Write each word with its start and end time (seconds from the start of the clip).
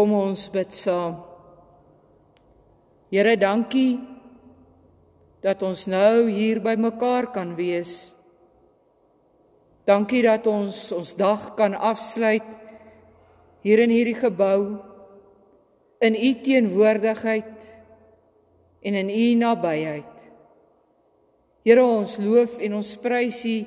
Kom 0.00 0.14
ons 0.16 0.46
bid 0.48 0.70
saam. 0.72 1.18
Here, 3.12 3.34
dankie 3.36 3.98
dat 5.44 5.60
ons 5.60 5.82
nou 5.92 6.22
hier 6.24 6.56
by 6.64 6.72
mekaar 6.80 7.26
kan 7.34 7.50
wees. 7.58 8.14
Dankie 9.84 10.22
dat 10.24 10.46
ons 10.48 10.78
ons 10.96 11.10
dag 11.20 11.50
kan 11.58 11.76
afsluit 11.76 12.46
hier 13.60 13.82
in 13.84 13.92
hierdie 13.92 14.16
gebou 14.16 14.78
in 16.00 16.16
u 16.16 16.30
teenwoordigheid 16.46 17.68
en 18.80 18.96
in 19.02 19.12
u 19.12 19.26
nabyheid. 19.42 20.14
Here 21.68 21.84
ons 21.84 22.16
loof 22.24 22.56
en 22.56 22.78
ons 22.80 22.94
prys 23.04 23.42
u 23.44 23.58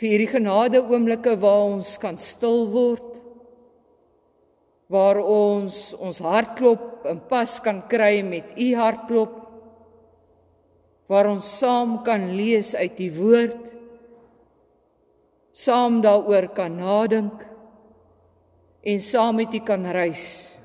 vir 0.00 0.08
hierdie 0.08 0.32
genade 0.38 0.80
oomblikke 0.80 1.36
waar 1.44 1.66
ons 1.74 1.98
kan 2.00 2.16
stil 2.16 2.64
word 2.72 3.13
waar 4.92 5.18
ons 5.20 5.94
ons 5.96 6.18
hartklop 6.20 7.06
in 7.08 7.22
pas 7.28 7.58
kan 7.64 7.82
kry 7.88 8.22
met 8.26 8.52
u 8.56 8.68
hartklop 8.76 9.40
waar 11.08 11.28
ons 11.28 11.48
saam 11.60 12.02
kan 12.04 12.30
lees 12.36 12.74
uit 12.74 12.96
die 12.98 13.12
woord 13.12 13.74
saam 15.54 16.00
daaroor 16.02 16.50
kan 16.56 16.76
nadink 16.80 17.44
en 18.84 19.00
saam 19.00 19.38
met 19.40 19.54
u 19.54 19.60
kan 19.64 19.86
reis. 19.86 20.58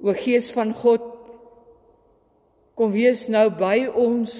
O 0.00 0.14
gees 0.16 0.48
van 0.54 0.72
God 0.72 1.04
kom 2.78 2.92
wees 2.94 3.26
nou 3.32 3.48
by 3.50 3.88
ons 3.90 4.32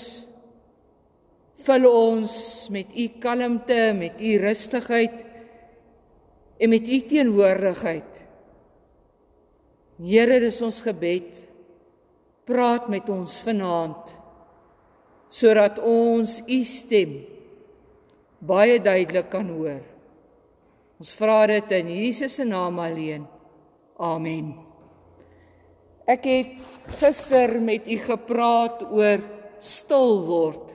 vul 1.67 1.89
ons 1.91 2.35
met 2.71 2.93
u 2.95 3.07
kalmte 3.21 3.81
met 3.99 4.21
u 4.23 4.37
rustigheid 4.39 5.26
en 6.59 6.73
met 6.73 6.89
u 6.89 7.01
teenwoordigheid 7.09 8.23
Here 9.97 10.41
dis 10.43 10.59
ons 10.61 10.83
gebed 10.85 11.39
praat 12.47 12.91
met 12.93 13.09
ons 13.09 13.39
vanaand 13.47 14.13
sodat 15.33 15.81
ons 15.81 16.37
u 16.45 16.59
stem 16.69 17.17
baie 18.47 18.77
duidelik 18.81 19.31
kan 19.33 19.49
hoor. 19.51 19.81
Ons 21.01 21.13
vra 21.17 21.47
dit 21.51 21.73
in 21.77 21.89
Jesus 21.93 22.37
se 22.39 22.45
naam 22.47 22.79
alleen. 22.81 23.25
Amen. 24.01 24.53
Ek 26.07 26.29
het 26.29 26.93
gister 27.01 27.57
met 27.61 27.89
u 27.89 27.97
gepraat 28.05 28.85
oor 28.87 29.25
stil 29.59 30.21
word 30.29 30.73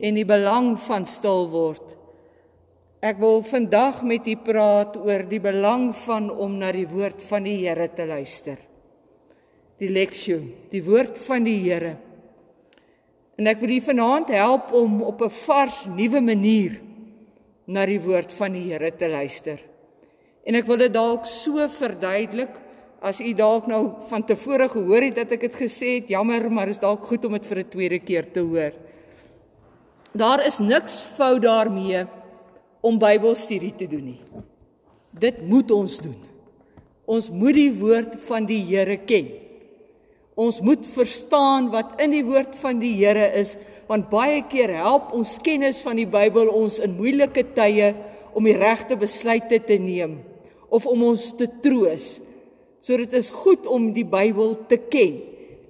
en 0.00 0.16
die 0.20 0.28
belang 0.28 0.76
van 0.86 1.08
stil 1.08 1.48
word. 1.52 1.91
Ek 3.02 3.18
wil 3.18 3.40
vandag 3.42 4.04
met 4.06 4.28
u 4.30 4.36
praat 4.46 4.94
oor 4.94 5.24
die 5.26 5.40
belang 5.42 5.88
van 6.04 6.28
om 6.30 6.52
na 6.60 6.68
die 6.70 6.86
woord 6.86 7.24
van 7.26 7.48
die 7.48 7.56
Here 7.64 7.88
te 7.90 8.04
luister. 8.06 8.60
Die 9.82 9.88
leksio, 9.90 10.36
die 10.70 10.84
woord 10.86 11.18
van 11.26 11.42
die 11.42 11.56
Here. 11.64 11.96
En 13.34 13.50
ek 13.50 13.58
wil 13.58 13.74
u 13.74 13.80
vanaand 13.88 14.30
help 14.30 14.70
om 14.78 15.02
op 15.02 15.26
'n 15.26 15.34
vars 15.34 15.80
nuwe 15.90 16.20
manier 16.20 16.78
na 17.66 17.86
die 17.86 17.98
woord 17.98 18.32
van 18.38 18.52
die 18.52 18.70
Here 18.70 18.94
te 18.94 19.08
luister. 19.08 19.58
En 20.46 20.54
ek 20.54 20.66
wil 20.66 20.76
dit 20.76 20.94
dalk 20.94 21.26
so 21.26 21.58
verduidelik 21.68 22.54
as 23.02 23.20
u 23.20 23.34
dalk 23.34 23.66
nou 23.66 23.98
van 24.06 24.22
tevore 24.22 24.68
gehoor 24.68 25.02
het 25.02 25.16
dat 25.16 25.32
ek 25.32 25.40
dit 25.40 25.54
gesê 25.54 25.98
het, 25.98 26.08
jammer, 26.08 26.50
maar 26.50 26.68
is 26.68 26.78
dalk 26.78 27.02
goed 27.02 27.24
om 27.24 27.32
dit 27.32 27.46
vir 27.46 27.58
'n 27.58 27.68
tweede 27.68 27.98
keer 27.98 28.32
te 28.32 28.40
hoor. 28.40 28.72
Daar 30.14 30.46
is 30.46 30.58
niks 30.60 31.02
fout 31.02 31.42
daarmee 31.42 32.21
om 32.82 32.98
Bybelstudie 33.00 33.72
te 33.78 33.86
doen 33.88 34.04
nie. 34.12 34.20
Dit 35.12 35.40
moet 35.46 35.70
ons 35.70 35.98
doen. 36.02 36.18
Ons 37.06 37.28
moet 37.30 37.56
die 37.56 37.72
woord 37.76 38.16
van 38.26 38.46
die 38.48 38.60
Here 38.66 38.98
ken. 39.06 39.30
Ons 40.38 40.62
moet 40.64 40.84
verstaan 40.94 41.68
wat 41.72 42.00
in 42.02 42.14
die 42.14 42.24
woord 42.26 42.56
van 42.62 42.80
die 42.80 42.94
Here 42.98 43.28
is, 43.38 43.54
want 43.90 44.08
baie 44.10 44.40
keer 44.48 44.72
help 44.80 45.12
ons 45.16 45.36
kennis 45.44 45.82
van 45.84 45.98
die 46.00 46.08
Bybel 46.08 46.50
ons 46.50 46.80
in 46.82 46.96
moeilike 46.96 47.44
tye 47.56 47.92
om 48.32 48.46
die 48.48 48.56
regte 48.56 48.96
besluite 48.96 49.60
te 49.66 49.76
neem 49.78 50.20
of 50.72 50.86
om 50.88 51.04
ons 51.10 51.26
te 51.36 51.46
troos. 51.62 52.16
So 52.80 52.96
dit 52.96 53.12
is 53.14 53.28
goed 53.42 53.68
om 53.68 53.90
die 53.94 54.06
Bybel 54.08 54.56
te 54.70 54.78
ken. 54.80 55.20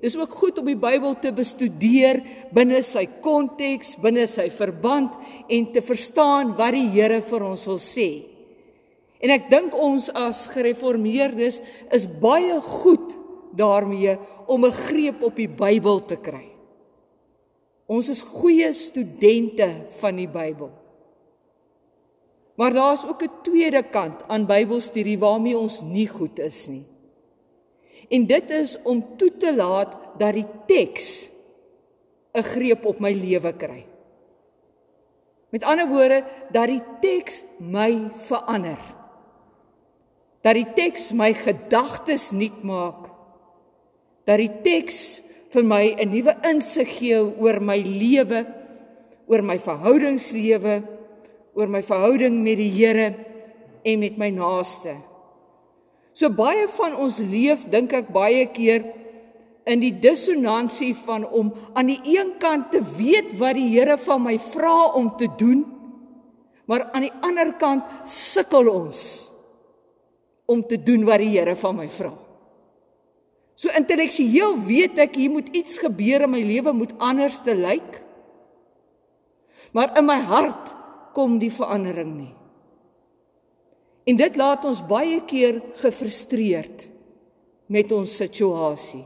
Dis 0.02 0.16
ook 0.18 0.34
goed 0.34 0.58
om 0.58 0.66
die 0.66 0.78
Bybel 0.78 1.14
te 1.22 1.30
bestudeer 1.34 2.24
binne 2.54 2.80
sy 2.82 3.04
konteks, 3.22 3.94
binne 4.02 4.26
sy 4.26 4.48
verband 4.50 5.14
en 5.46 5.68
te 5.70 5.82
verstaan 5.84 6.56
wat 6.58 6.74
die 6.74 6.88
Here 6.90 7.20
vir 7.22 7.46
ons 7.46 7.62
wil 7.70 7.78
sê. 7.78 8.08
En 9.22 9.30
ek 9.30 9.46
dink 9.52 9.76
ons 9.78 10.10
as 10.18 10.48
gereformeerdes 10.50 11.60
is 11.94 12.08
baie 12.20 12.58
goed 12.82 13.14
daarmee 13.54 14.18
om 14.50 14.64
'n 14.66 14.74
greep 14.90 15.22
op 15.22 15.36
die 15.36 15.46
Bybel 15.46 16.02
te 16.04 16.16
kry. 16.16 16.50
Ons 17.86 18.08
is 18.08 18.22
goeie 18.22 18.72
studente 18.72 19.86
van 20.00 20.16
die 20.16 20.28
Bybel. 20.28 20.70
Maar 22.56 22.72
daar's 22.72 23.04
ook 23.04 23.22
'n 23.22 23.42
tweede 23.42 23.82
kant 23.82 24.22
aan 24.28 24.46
Bybelstudie 24.46 25.18
waarmee 25.18 25.58
ons 25.58 25.82
nie 25.82 26.08
goed 26.08 26.38
is 26.38 26.66
nie. 26.68 26.91
En 28.08 28.26
dit 28.26 28.50
is 28.50 28.78
om 28.82 29.16
toe 29.16 29.36
te 29.36 29.54
laat 29.54 29.96
dat 30.18 30.34
die 30.34 30.46
teks 30.66 31.30
'n 32.34 32.42
greep 32.42 32.84
op 32.86 33.00
my 33.00 33.12
lewe 33.12 33.52
kry. 33.52 33.86
Met 35.50 35.64
ander 35.64 35.88
woorde, 35.88 36.24
dat 36.50 36.66
die 36.66 36.82
teks 37.00 37.44
my 37.58 38.10
verander. 38.14 38.78
Dat 40.40 40.54
die 40.54 40.72
teks 40.74 41.12
my 41.12 41.34
gedagtes 41.34 42.30
nuut 42.30 42.62
maak 42.62 43.12
dat 44.28 44.38
die 44.38 44.50
teks 44.64 45.22
vir 45.52 45.64
my 45.66 45.94
'n 45.98 46.10
nuwe 46.10 46.34
insig 46.48 46.88
gee 46.98 47.18
oor 47.18 47.60
my 47.60 47.78
lewe, 47.82 48.46
oor 49.26 49.42
my 49.42 49.58
verhoudingslewe, 49.58 50.82
oor 51.54 51.68
my 51.68 51.82
verhouding 51.82 52.42
met 52.42 52.56
die 52.56 52.70
Here 52.70 53.14
en 53.84 53.98
met 53.98 54.16
my 54.16 54.30
naaste. 54.30 54.96
So 56.12 56.28
baie 56.28 56.66
van 56.76 56.96
ons 57.00 57.20
leef 57.24 57.64
dink 57.72 57.94
ek 57.96 58.10
baie 58.12 58.44
keer 58.52 58.84
in 59.68 59.82
die 59.82 59.92
dissonansie 60.02 60.92
van 61.04 61.24
om 61.24 61.52
aan 61.78 61.88
die 61.92 62.00
een 62.16 62.34
kant 62.42 62.72
te 62.74 62.82
weet 62.98 63.36
wat 63.40 63.56
die 63.56 63.70
Here 63.72 63.96
van 64.00 64.24
my 64.24 64.36
vra 64.52 64.92
om 64.98 65.12
te 65.18 65.28
doen, 65.38 65.62
maar 66.66 66.88
aan 66.92 67.06
die 67.06 67.14
ander 67.24 67.54
kant 67.60 67.86
sukkel 68.10 68.68
ons 68.70 69.30
om 70.50 70.64
te 70.66 70.76
doen 70.82 71.06
wat 71.08 71.22
die 71.22 71.32
Here 71.36 71.56
van 71.56 71.78
my 71.78 71.88
vra. 71.88 72.12
So 73.56 73.70
intellektueel 73.78 74.56
weet 74.66 74.98
ek 75.04 75.16
hier 75.20 75.30
moet 75.30 75.52
iets 75.54 75.78
gebeur 75.78 76.26
in 76.26 76.32
my 76.32 76.42
lewe 76.42 76.72
moet 76.74 76.94
anders 76.98 77.38
te 77.46 77.54
lyk. 77.54 78.00
Maar 79.72 79.94
in 80.00 80.08
my 80.08 80.18
hart 80.26 80.72
kom 81.14 81.38
die 81.38 81.52
verandering 81.52 82.10
nie. 82.16 82.32
En 84.04 84.16
dit 84.18 84.36
laat 84.36 84.64
ons 84.64 84.86
baie 84.86 85.20
keer 85.28 85.60
gefrustreerd 85.80 86.88
met 87.66 87.92
ons 87.92 88.16
situasie. 88.16 89.04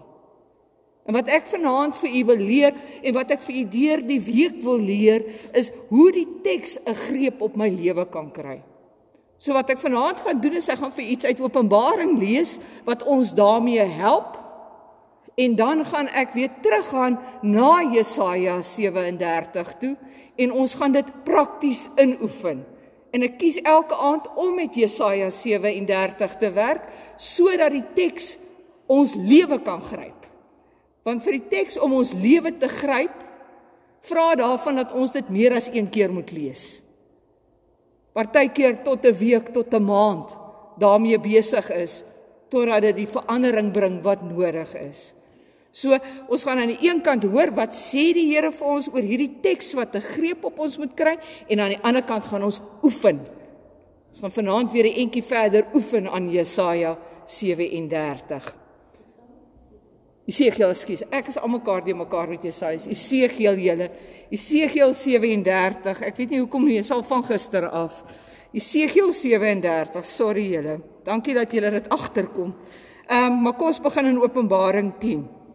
En 1.06 1.14
wat 1.14 1.28
ek 1.30 1.46
vanaand 1.46 1.94
vir 2.00 2.14
u 2.18 2.22
wil 2.32 2.40
leer 2.42 2.78
en 3.02 3.14
wat 3.14 3.34
ek 3.36 3.44
vir 3.46 3.60
u 3.60 3.64
deur 3.70 4.00
die 4.08 4.20
week 4.20 4.56
wil 4.64 4.80
leer 4.82 5.26
is 5.54 5.70
hoe 5.92 6.08
die 6.12 6.26
teks 6.42 6.78
'n 6.82 6.94
greep 7.06 7.40
op 7.40 7.56
my 7.56 7.68
lewe 7.68 8.06
kan 8.10 8.32
kry. 8.32 8.62
So 9.38 9.52
wat 9.52 9.70
ek 9.70 9.78
vanaand 9.78 10.20
gaan 10.20 10.40
doen 10.40 10.56
is 10.56 10.68
ek 10.68 10.78
gaan 10.78 10.92
vir 10.92 11.04
iets 11.04 11.24
uit 11.24 11.40
Openbaring 11.40 12.18
lees 12.18 12.58
wat 12.84 13.04
ons 13.04 13.34
daarmee 13.34 13.84
help 13.84 14.46
En 15.36 15.54
dan 15.54 15.84
gaan 15.84 16.08
ek 16.08 16.32
weer 16.32 16.50
teruggaan 16.60 17.18
na 17.42 17.84
Jesaja 17.92 18.62
37 18.62 19.74
toe 19.78 19.96
en 20.36 20.52
ons 20.52 20.74
gaan 20.74 20.92
dit 20.92 21.08
prakties 21.24 21.88
inoefen. 21.96 22.64
En 23.16 23.24
ek 23.24 23.38
kies 23.40 23.56
elke 23.64 23.96
aand 23.96 24.26
om 24.36 24.58
met 24.58 24.74
Jesaja 24.76 25.30
37 25.32 26.34
te 26.36 26.50
werk 26.52 26.90
sodat 27.16 27.72
die 27.72 27.84
teks 27.96 28.34
ons 28.92 29.14
lewe 29.16 29.56
kan 29.64 29.80
gryp. 29.80 30.26
Want 31.06 31.24
vir 31.24 31.38
die 31.38 31.46
teks 31.48 31.78
om 31.80 31.94
ons 31.96 32.12
lewe 32.12 32.52
te 32.60 32.68
gryp, 32.68 33.14
vra 34.04 34.34
daarvan 34.36 34.82
dat 34.82 34.92
ons 34.92 35.14
dit 35.14 35.30
meer 35.32 35.56
as 35.56 35.70
een 35.72 35.88
keer 35.88 36.12
moet 36.12 36.28
lees. 36.34 36.82
Partykeer 38.12 38.82
tot 38.84 39.06
'n 39.06 39.16
week 39.16 39.48
tot 39.52 39.72
'n 39.72 39.82
maand 39.82 40.36
daarmee 40.76 41.18
besig 41.18 41.70
is 41.70 42.04
totdat 42.48 42.82
dit 42.82 42.96
die 42.96 43.08
verandering 43.08 43.72
bring 43.72 44.02
wat 44.02 44.22
nodig 44.22 44.74
is. 44.74 45.15
So 45.76 45.92
ons 46.32 46.44
gaan 46.48 46.62
aan 46.62 46.72
die 46.72 46.88
een 46.88 47.02
kant 47.04 47.26
hoor 47.28 47.52
wat 47.56 47.76
sê 47.76 48.08
die 48.16 48.30
Here 48.30 48.48
vir 48.54 48.68
ons 48.78 48.88
oor 48.88 49.04
hierdie 49.04 49.42
teks 49.44 49.74
wat 49.76 49.94
'n 49.94 50.00
greep 50.00 50.44
op 50.44 50.58
ons 50.58 50.78
moet 50.78 50.94
kry 50.96 51.16
en 51.48 51.60
aan 51.60 51.74
die 51.76 51.82
ander 51.84 52.02
kant 52.02 52.24
gaan 52.24 52.42
ons 52.42 52.60
oefen. 52.82 53.20
Ons 54.10 54.20
gaan 54.20 54.32
vanaand 54.32 54.72
weer 54.72 54.86
'n 54.86 54.96
entjie 55.04 55.22
verder 55.22 55.66
oefen 55.74 56.08
aan 56.08 56.30
Jesaja 56.30 56.96
37. 57.26 58.56
Esegiel, 60.26 60.70
ekskuus, 60.70 61.02
ek 61.10 61.28
is 61.28 61.38
almekaar 61.38 61.84
die 61.84 61.94
mekaar 61.94 62.28
met 62.28 62.42
Jesaja. 62.42 62.78
Esegiel 62.90 63.56
julle. 63.56 63.90
Esegiel 64.30 64.92
37. 64.92 66.02
Ek 66.02 66.16
weet 66.16 66.30
nie 66.30 66.40
hoekom 66.40 66.64
nie, 66.64 66.82
sal 66.82 67.02
van 67.02 67.22
gister 67.22 67.68
af. 67.68 68.02
Jesegiel 68.50 69.12
37. 69.12 70.04
Sorry 70.04 70.48
julle. 70.50 70.80
Dankie 71.04 71.34
dat 71.34 71.52
julle 71.52 71.70
dit 71.70 71.88
agterkom. 71.88 72.54
Ehm 73.08 73.32
um, 73.32 73.42
maar 73.42 73.52
kom 73.52 73.66
ons 73.66 73.80
begin 73.80 74.06
in 74.06 74.22
Openbaring 74.22 74.92
10. 74.98 75.45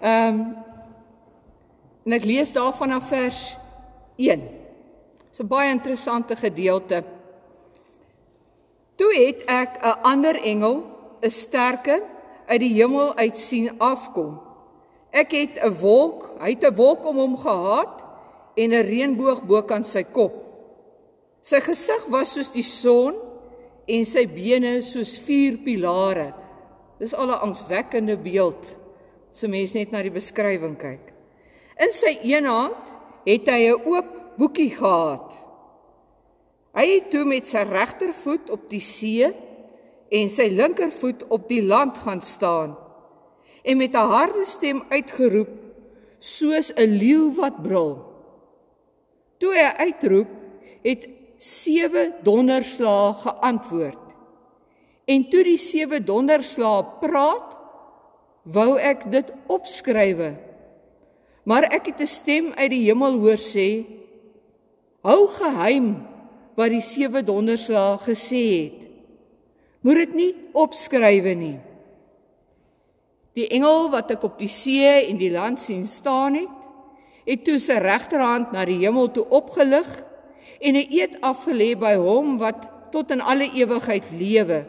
Ehm 0.00 0.40
um, 0.40 0.56
en 2.08 2.14
ek 2.16 2.24
lees 2.24 2.52
daarvan 2.52 2.94
af 2.96 3.08
vers 3.10 3.58
1. 4.16 4.40
Dit's 5.28 5.40
'n 5.42 5.46
baie 5.46 5.70
interessante 5.70 6.36
gedeelte. 6.36 7.04
Toe 8.94 9.12
het 9.14 9.44
ek 9.44 9.82
'n 9.82 10.00
ander 10.02 10.36
engel, 10.42 10.86
'n 11.20 11.30
sterke 11.30 12.02
uit 12.46 12.60
die 12.60 12.74
hemel 12.74 13.14
uit 13.14 13.38
sien 13.38 13.78
afkom. 13.78 14.40
Ek 15.10 15.32
het 15.32 15.62
'n 15.62 15.74
wolk, 15.80 16.30
hy 16.38 16.50
het 16.50 16.64
'n 16.64 16.74
wolk 16.74 17.06
om 17.06 17.16
hom 17.16 17.36
gehad 17.36 18.04
en 18.54 18.70
'n 18.70 18.86
reënboog 18.86 19.42
bokant 19.42 19.86
sy 19.86 20.02
kop. 20.02 20.34
Sy 21.40 21.60
gesig 21.60 22.06
was 22.08 22.32
soos 22.32 22.50
die 22.50 22.62
son 22.62 23.14
en 23.86 24.04
sy 24.04 24.26
bene 24.26 24.82
soos 24.82 25.18
vier 25.18 25.56
pilare. 25.58 26.34
Dis 26.98 27.14
al 27.14 27.26
'n 27.26 27.40
angswekkende 27.40 28.16
beeld 28.16 28.77
as 29.38 29.44
'n 29.44 29.50
mens 29.50 29.72
net 29.74 29.92
na 29.92 30.02
die 30.02 30.10
beskrywing 30.10 30.74
kyk. 30.74 31.14
In 31.78 31.92
sy 31.94 32.18
een 32.26 32.44
hand 32.44 32.82
het 33.24 33.46
hy 33.46 33.70
'n 33.70 33.86
oop 33.86 34.08
boekie 34.36 34.74
gehad. 34.74 35.30
Hy 36.74 36.86
het 36.94 37.10
toe 37.10 37.24
met 37.24 37.46
sy 37.46 37.62
regtervoet 37.62 38.50
op 38.50 38.68
die 38.68 38.80
see 38.80 39.30
en 40.10 40.28
sy 40.28 40.48
linkervoet 40.50 41.22
op 41.30 41.48
die 41.48 41.62
land 41.62 41.98
gaan 41.98 42.20
staan 42.20 42.76
en 43.62 43.76
met 43.76 43.94
'n 43.94 44.10
harde 44.10 44.46
stem 44.46 44.82
uitgeroep 44.90 45.54
soos 46.18 46.72
'n 46.74 46.98
leeu 46.98 47.30
wat 47.34 47.62
brul. 47.62 48.02
Toe 49.38 49.54
hy 49.54 49.70
uitroep, 49.86 50.28
het 50.82 51.08
sewe 51.38 52.12
donderslae 52.22 53.14
geantwoord. 53.14 54.04
En 55.06 55.30
toe 55.30 55.44
die 55.44 55.58
sewe 55.58 56.04
donderslae 56.04 56.84
praat, 57.00 57.57
wou 58.44 58.78
ek 58.78 59.10
dit 59.10 59.32
opskrywe. 59.46 60.34
Maar 61.48 61.62
ek 61.72 61.86
het 61.86 62.00
'n 62.00 62.06
stem 62.06 62.52
uit 62.52 62.70
die 62.70 62.84
hemel 62.86 63.18
hoor 63.18 63.38
sê: 63.38 63.84
Hou 65.02 65.28
geheim 65.28 66.06
wat 66.54 66.70
die 66.70 66.82
sewe 66.82 67.22
donderslae 67.22 67.98
gesê 67.98 68.44
het. 68.62 68.78
Moet 69.80 69.94
dit 69.94 70.14
nie 70.14 70.34
opskrywe 70.52 71.34
nie. 71.34 71.58
Die 73.34 73.48
engel 73.48 73.90
wat 73.90 74.10
ek 74.10 74.22
op 74.22 74.38
die 74.38 74.50
see 74.50 75.06
en 75.08 75.18
die 75.18 75.30
land 75.30 75.60
sien 75.60 75.86
staan 75.86 76.34
het, 76.34 76.58
het 77.28 77.44
toe 77.44 77.58
sy 77.58 77.76
regterhand 77.78 78.52
na 78.52 78.64
die 78.64 78.80
hemel 78.82 79.10
toe 79.12 79.26
opgelig 79.28 79.86
en 80.60 80.74
'n 80.74 80.88
eed 80.90 81.20
afgelê 81.20 81.78
by 81.78 81.94
hom 81.94 82.38
wat 82.38 82.68
tot 82.90 83.10
in 83.10 83.20
alle 83.20 83.50
ewigheid 83.54 84.04
lewe 84.16 84.64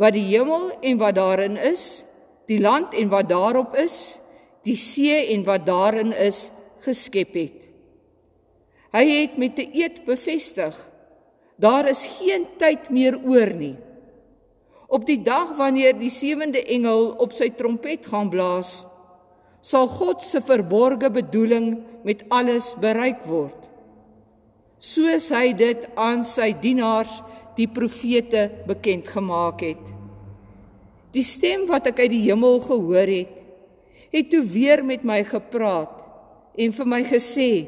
wat 0.00 0.12
die 0.16 0.26
hemel 0.32 0.70
en 0.80 0.98
wat 0.98 1.14
daarin 1.14 1.56
is 1.56 2.04
die 2.50 2.58
land 2.60 2.94
en 2.98 3.10
wat 3.12 3.28
daarop 3.30 3.76
is 3.78 4.18
die 4.66 4.76
see 4.76 5.30
en 5.34 5.46
wat 5.46 5.64
daarin 5.68 6.10
is 6.12 6.48
geskep 6.84 7.36
het. 7.38 7.68
Hy 8.90 9.04
het 9.06 9.38
met 9.38 9.58
'n 9.58 9.70
eed 9.72 10.04
bevestig 10.04 10.74
daar 11.60 11.88
is 11.88 12.06
geen 12.18 12.46
tyd 12.56 12.88
meer 12.90 13.18
oor 13.20 13.52
nie. 13.52 13.76
Op 14.88 15.04
die 15.06 15.20
dag 15.22 15.52
wanneer 15.56 15.98
die 15.98 16.10
sewende 16.10 16.62
engel 16.64 17.12
op 17.20 17.32
sy 17.36 17.50
trompet 17.50 18.06
gaan 18.06 18.30
blaas 18.32 18.86
sal 19.60 19.86
God 19.92 20.22
se 20.24 20.40
verborgde 20.40 21.10
bedoeling 21.10 21.82
met 22.02 22.24
alles 22.32 22.72
bereik 22.80 23.26
word. 23.28 23.68
Soos 24.80 25.28
hy 25.36 25.52
dit 25.52 25.84
aan 25.94 26.24
sy 26.24 26.54
dienaars 26.62 27.20
die 27.58 27.68
profete 27.68 28.48
bekend 28.66 29.08
gemaak 29.12 29.60
het. 29.60 29.99
Die 31.14 31.26
stem 31.26 31.66
wat 31.70 31.88
ek 31.90 32.04
uit 32.04 32.12
die 32.12 32.24
hemel 32.28 32.60
gehoor 32.62 33.10
het, 33.10 33.36
het 34.10 34.30
toe 34.30 34.42
weer 34.46 34.82
met 34.86 35.02
my 35.06 35.20
gepraat 35.26 36.00
en 36.58 36.74
vir 36.74 36.86
my 36.86 37.02
gesê: 37.06 37.66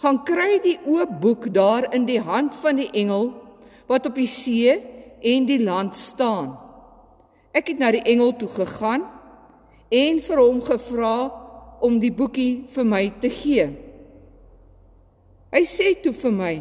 "Gaan 0.00 0.24
kry 0.24 0.60
die 0.64 0.78
oop 0.86 1.20
boek 1.20 1.52
daar 1.52 1.92
in 1.94 2.04
die 2.06 2.20
hand 2.20 2.54
van 2.54 2.76
die 2.76 2.90
engel 2.92 3.32
wat 3.88 4.06
op 4.06 4.14
die 4.14 4.28
see 4.28 4.80
en 5.20 5.46
die 5.46 5.60
land 5.60 5.96
staan." 5.96 6.56
Ek 7.52 7.68
het 7.68 7.78
na 7.78 7.90
die 7.90 8.02
engel 8.02 8.32
toe 8.36 8.48
gegaan 8.48 9.04
en 9.90 10.20
vir 10.20 10.38
hom 10.38 10.60
gevra 10.60 11.16
om 11.80 12.00
die 12.00 12.12
boekie 12.12 12.64
vir 12.68 12.84
my 12.84 13.12
te 13.20 13.30
gee. 13.30 13.68
Hy 15.52 15.64
sê 15.64 15.94
toe 16.02 16.12
vir 16.12 16.32
my: 16.32 16.54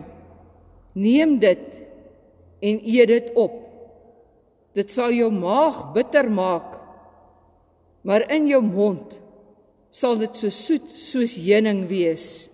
"Neem 0.93 1.39
dit 1.39 1.65
en 2.61 2.79
eet 2.83 3.07
dit 3.07 3.31
op. 3.35 3.62
Dit 4.73 4.91
sal 4.91 5.13
jou 5.13 5.29
maag 5.31 5.91
bitter 5.93 6.29
maak, 6.31 6.79
maar 8.03 8.25
in 8.33 8.47
jou 8.49 8.61
mond 8.65 9.19
sal 9.93 10.17
dit 10.17 10.35
so 10.35 10.49
soet 10.49 10.89
soos 10.89 11.37
heuning 11.37 11.85
wees." 11.87 12.49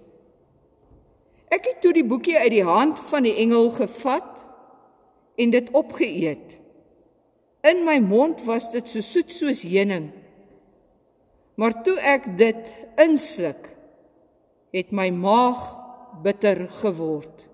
Ek 1.49 1.65
het 1.65 1.79
toe 1.81 1.93
die 1.95 2.05
boekie 2.05 2.37
uit 2.37 2.51
die 2.53 2.65
hand 2.65 2.99
van 3.09 3.25
die 3.25 3.33
engel 3.41 3.71
gevat 3.73 4.43
en 5.39 5.49
dit 5.49 5.71
opgeëet. 5.73 6.57
In 7.65 7.81
my 7.87 7.97
mond 7.99 8.43
was 8.45 8.69
dit 8.71 8.85
so 8.87 9.01
soet 9.01 9.33
soos 9.33 9.63
heuning. 9.65 10.11
Maar 11.59 11.81
toe 11.83 11.97
ek 11.99 12.29
dit 12.39 12.69
insluk, 13.01 13.65
het 14.71 14.93
my 14.95 15.09
maag 15.11 15.59
bitter 16.23 16.67
geword. 16.79 17.47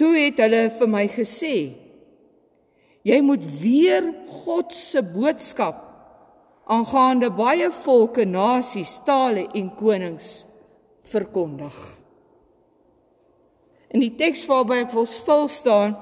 Toe 0.00 0.14
het 0.16 0.38
hulle 0.40 0.62
vir 0.78 0.88
my 0.88 1.04
gesê: 1.12 1.54
Jy 3.06 3.20
moet 3.24 3.44
weer 3.60 4.10
God 4.44 4.74
se 4.76 5.02
boodskap 5.02 5.86
aangaande 6.70 7.30
baie 7.34 7.70
volke, 7.82 8.26
nasies, 8.28 9.00
tale 9.06 9.48
en 9.58 9.70
konings 9.74 10.44
verkondig. 11.10 11.74
In 13.90 14.04
die 14.04 14.12
teks 14.14 14.44
waarby 14.46 14.84
ek 14.84 14.94
wil 14.94 15.08
stil 15.10 15.48
staan 15.50 15.96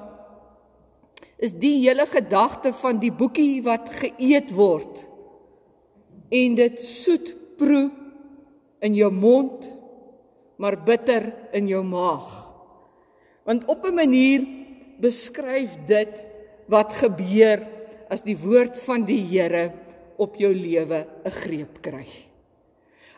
is 1.41 1.55
die 1.57 1.79
hele 1.79 2.05
gedagte 2.09 2.73
van 2.75 2.99
die 3.01 3.13
boekie 3.15 3.63
wat 3.65 3.89
geëet 3.95 4.51
word 4.53 5.05
en 6.29 6.57
dit 6.59 6.77
soet 6.85 7.31
proe 7.57 7.87
in 8.85 8.93
jou 8.93 9.09
mond 9.09 9.65
maar 10.59 10.75
bitter 10.83 11.31
in 11.55 11.69
jou 11.71 11.81
maag. 11.87 12.27
Want 13.47 13.65
op 13.65 13.87
'n 13.87 13.95
manier 13.95 14.43
beskryf 14.99 15.73
dit 15.87 16.28
wat 16.69 16.93
gebeur 17.01 17.65
as 18.09 18.23
die 18.25 18.37
woord 18.37 18.77
van 18.85 19.05
die 19.05 19.21
Here 19.25 19.69
op 20.19 20.35
jou 20.37 20.51
lewe 20.53 21.05
'n 21.25 21.31
greep 21.31 21.81
kry. 21.81 22.07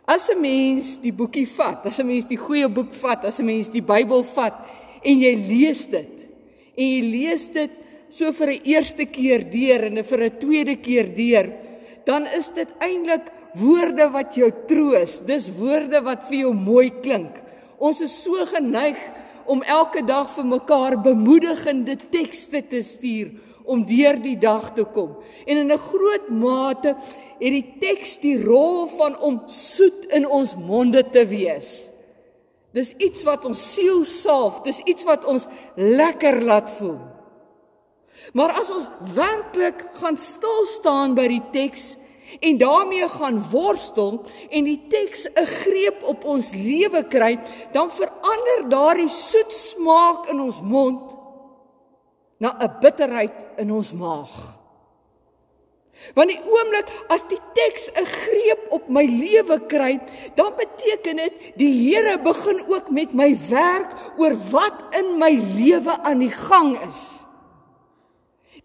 As 0.08 0.30
'n 0.30 0.42
mens 0.42 0.98
die 0.98 1.12
boekie 1.12 1.48
vat, 1.48 1.86
as 1.86 2.00
'n 2.00 2.08
mens 2.08 2.26
die 2.26 2.38
goeie 2.38 2.68
boek 2.68 2.94
vat, 2.94 3.26
as 3.26 3.40
'n 3.40 3.46
mens 3.46 3.70
die 3.70 3.82
Bybel 3.82 4.24
vat 4.24 4.68
en 5.04 5.20
jy 5.20 5.36
lees 5.36 5.86
dit 5.86 6.28
en 6.78 6.86
jy 6.86 7.02
lees 7.02 7.48
dit 7.50 7.72
so 8.10 8.32
vir 8.32 8.48
'n 8.48 8.62
eerste 8.64 9.06
keer 9.06 9.44
deur 9.50 9.84
en 9.84 10.04
vir 10.04 10.24
'n 10.24 10.38
tweede 10.40 10.76
keer 10.76 11.08
deur, 11.16 11.54
dan 12.06 12.28
is 12.28 12.50
dit 12.50 12.68
eintlik 12.80 13.32
woorde 13.56 14.10
wat 14.12 14.36
jou 14.36 14.52
troos. 14.68 15.20
Dis 15.20 15.50
woorde 15.50 16.02
wat 16.04 16.28
vir 16.30 16.38
jou 16.38 16.54
mooi 16.54 16.90
klink. 17.02 17.42
Ons 17.80 18.02
is 18.02 18.24
so 18.24 18.34
geneig 18.46 18.98
om 19.46 19.64
elke 19.64 20.04
dag 20.06 20.30
vir 20.36 20.46
mekaar 20.46 20.98
bemoedigende 21.02 21.98
tekste 22.10 22.62
te 22.68 22.82
stuur 22.84 23.32
om 23.64 23.86
deur 23.86 24.18
die 24.22 24.38
dag 24.40 24.72
te 24.74 24.84
kom. 24.84 25.16
En 25.46 25.58
in 25.58 25.72
'n 25.72 25.78
groot 25.78 26.30
mate 26.30 26.96
het 27.40 27.54
die 27.54 27.76
teks 27.80 28.18
die 28.18 28.44
rol 28.44 28.88
van 28.88 29.20
om 29.20 29.42
soet 29.46 30.06
in 30.10 30.28
ons 30.28 30.56
monde 30.56 31.10
te 31.10 31.26
wees. 31.28 31.90
Dis 32.72 32.94
iets 32.98 33.24
wat 33.24 33.46
ons 33.46 33.74
siel 33.74 34.04
salf, 34.04 34.62
dis 34.62 34.80
iets 34.80 35.04
wat 35.04 35.26
ons 35.26 35.48
lekker 35.76 36.42
laat 36.42 36.72
voel. 36.72 37.00
Maar 38.34 38.52
as 38.60 38.72
ons 38.72 38.88
werklik 39.14 39.88
gaan 39.94 40.18
stil 40.18 40.66
staan 40.66 41.16
by 41.16 41.28
die 41.28 41.44
teks 41.52 41.98
en 42.40 42.58
daarmee 42.58 43.08
gaan 43.10 43.50
worstel 43.50 44.22
en 44.50 44.64
die 44.64 44.82
teks 44.88 45.28
'n 45.28 45.46
greep 45.46 46.04
op 46.04 46.24
ons 46.26 46.54
lewe 46.54 47.04
kry, 47.08 47.40
dan 47.72 47.92
verander 47.92 48.70
daardie 48.70 49.10
soet 49.10 49.54
smaak 49.54 50.30
in 50.30 50.40
ons 50.40 50.62
mond 50.62 51.16
na 52.38 52.58
'n 52.60 52.80
bitterheid 52.80 53.34
in 53.58 53.72
ons 53.72 53.94
maag. 53.94 54.62
Want 56.18 56.32
die 56.34 56.42
oomblik 56.42 56.90
as 57.14 57.24
die 57.30 57.40
teks 57.54 57.92
'n 57.94 58.06
greep 58.06 58.62
op 58.70 58.90
my 58.90 59.06
lewe 59.06 59.60
kry, 59.68 60.00
dan 60.36 60.54
beteken 60.58 61.16
dit 61.16 61.34
die 61.56 61.74
Here 61.82 62.18
begin 62.20 62.64
ook 62.68 62.90
met 62.90 63.14
my 63.14 63.38
werk 63.50 63.94
oor 64.18 64.36
wat 64.50 64.78
in 64.92 65.18
my 65.18 65.32
lewe 65.32 66.02
aan 66.02 66.20
die 66.20 66.34
gang 66.34 66.82
is. 66.82 67.21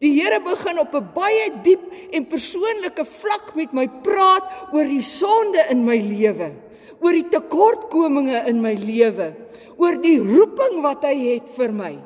Die 0.03 0.13
Here 0.13 0.43
begin 0.45 0.79
op 0.79 0.95
'n 0.95 1.09
baie 1.15 1.49
diep 1.63 1.85
en 2.13 2.29
persoonlike 2.29 3.05
vlak 3.05 3.55
met 3.55 3.73
my 3.73 3.89
praat 3.89 4.45
oor 4.73 4.85
die 4.85 5.03
sonde 5.03 5.65
in 5.71 5.85
my 5.85 5.97
lewe, 5.97 6.53
oor 7.01 7.13
die 7.13 7.29
tekortkominge 7.29 8.45
in 8.47 8.61
my 8.61 8.75
lewe, 8.75 9.35
oor 9.77 9.97
die 9.97 10.19
roeping 10.21 10.83
wat 10.83 11.05
hy 11.05 11.17
het 11.33 11.49
vir 11.57 11.73
my. 11.73 11.97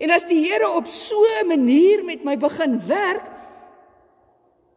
En 0.00 0.10
as 0.10 0.26
die 0.28 0.44
Here 0.44 0.68
op 0.76 0.86
so 0.86 1.16
'n 1.40 1.48
manier 1.48 2.04
met 2.04 2.24
my 2.24 2.36
begin 2.36 2.80
werk, 2.86 3.24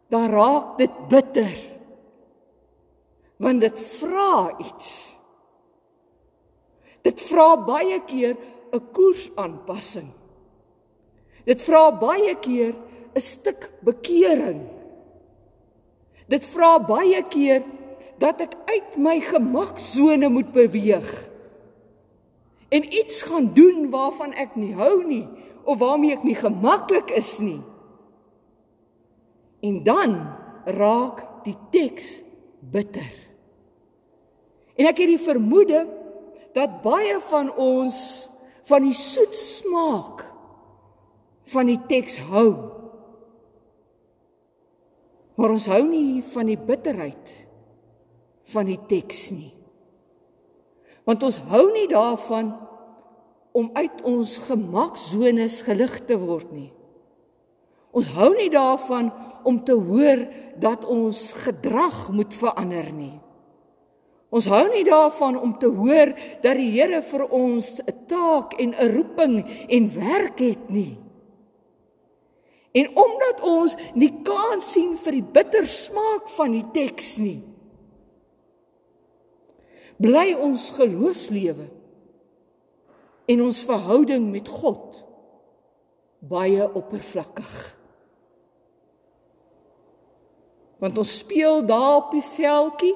dan 0.09 0.29
raak 0.29 0.77
dit 0.77 1.07
bitter. 1.07 1.55
Want 3.37 3.61
dit 3.61 3.79
vra 3.79 4.55
iets. 4.59 5.17
Dit 7.01 7.21
vra 7.21 7.57
baie 7.57 7.99
keer 8.05 8.37
'n 8.71 8.91
koersaanpassing. 8.93 10.20
Dit 11.45 11.61
vra 11.61 11.91
baie 11.91 12.35
keer 12.39 12.75
'n 13.15 13.21
stuk 13.21 13.71
bekering. 13.81 14.61
Dit 16.27 16.45
vra 16.45 16.79
baie 16.79 17.23
keer 17.27 17.63
dat 18.17 18.41
ek 18.41 18.53
uit 18.65 18.97
my 18.97 19.19
gemaksone 19.19 20.29
moet 20.29 20.51
beweeg 20.53 21.31
en 22.71 22.93
iets 22.93 23.21
gaan 23.21 23.53
doen 23.53 23.89
waarvan 23.89 24.31
ek 24.33 24.55
nie 24.55 24.71
hou 24.79 25.03
nie 25.03 25.27
of 25.67 25.81
waarmee 25.83 26.15
ek 26.15 26.23
nie 26.23 26.37
gemaklik 26.39 27.11
is 27.11 27.39
nie. 27.43 27.59
En 29.59 29.83
dan 29.83 30.15
raak 30.65 31.43
die 31.43 31.57
teks 31.73 32.21
bitter. 32.59 33.11
En 34.79 34.87
ek 34.87 35.03
het 35.03 35.11
die 35.11 35.21
vermoede 35.21 35.83
dat 36.55 36.79
baie 36.85 37.19
van 37.27 37.51
ons 37.59 38.29
van 38.71 38.87
die 38.87 38.95
soet 38.95 39.35
smaak 39.35 40.23
van 41.51 41.69
die 41.69 41.79
teks 41.89 42.19
hou. 42.31 42.49
Maar 45.35 45.55
ons 45.55 45.69
hou 45.71 45.81
nie 45.87 46.21
van 46.33 46.51
die 46.51 46.59
bitterheid 46.59 47.31
van 48.51 48.67
die 48.67 48.79
teks 48.89 49.31
nie. 49.33 49.53
Want 51.07 51.23
ons 51.25 51.39
hou 51.51 51.65
nie 51.73 51.87
daarvan 51.89 52.51
om 53.57 53.71
uit 53.75 54.03
ons 54.07 54.37
gemaksones 54.47 55.61
gelig 55.67 55.97
te 56.07 56.17
word 56.19 56.51
nie. 56.55 56.69
Ons 57.91 58.07
hou 58.15 58.29
nie 58.37 58.51
daarvan 58.53 59.09
om 59.47 59.57
te 59.67 59.75
hoor 59.75 60.23
dat 60.61 60.85
ons 60.87 61.31
gedrag 61.43 62.05
moet 62.15 62.33
verander 62.37 62.87
nie. 62.95 63.17
Ons 64.31 64.47
hou 64.47 64.63
nie 64.71 64.85
daarvan 64.87 65.35
om 65.35 65.57
te 65.59 65.67
hoor 65.67 66.13
dat 66.43 66.55
die 66.55 66.69
Here 66.71 67.01
vir 67.03 67.25
ons 67.27 67.81
'n 67.83 68.07
taak 68.07 68.55
en 68.59 68.71
'n 68.71 68.91
roeping 68.95 69.43
en 69.67 69.93
werk 69.93 70.39
het 70.39 70.69
nie. 70.69 71.10
En 72.71 72.87
omdat 72.87 73.41
ons 73.43 73.75
nie 73.99 74.11
kan 74.23 74.61
sien 74.63 74.95
vir 75.03 75.17
die 75.19 75.27
bitter 75.35 75.67
smaak 75.67 76.29
van 76.37 76.55
die 76.55 76.65
teks 76.71 77.17
nie, 77.19 77.41
bly 80.01 80.31
ons 80.33 80.69
geloofslewe 80.77 81.67
en 83.29 83.43
ons 83.43 83.59
verhouding 83.67 84.31
met 84.31 84.47
God 84.49 85.03
baie 86.31 86.65
oppervlakkig. 86.65 87.53
Want 90.81 90.97
ons 90.97 91.17
speel 91.21 91.61
daar 91.65 91.99
op 91.99 92.11
die 92.15 92.25
veldjie 92.25 92.95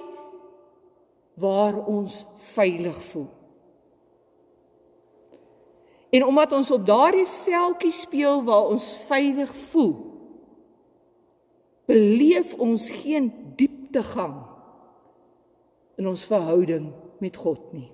waar 1.37 1.77
ons 1.85 2.23
veilig 2.55 2.97
voel. 3.11 3.34
En 6.15 6.23
omdat 6.23 6.51
ons 6.51 6.71
op 6.71 6.85
daardie 6.87 7.27
veldjie 7.27 7.91
speel 7.91 8.43
waar 8.47 8.69
ons 8.71 8.85
veilig 9.09 9.51
voel, 9.71 9.95
beleef 11.89 12.53
ons 12.61 12.87
geen 13.01 13.27
dieptegang 13.59 14.37
in 15.99 16.07
ons 16.07 16.23
verhouding 16.29 16.87
met 17.19 17.35
God 17.35 17.67
nie. 17.75 17.91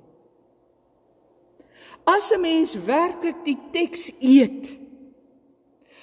As 2.06 2.30
'n 2.34 2.42
mens 2.42 2.76
werklik 2.76 3.42
die 3.46 3.58
teks 3.72 4.12
eet, 4.20 4.78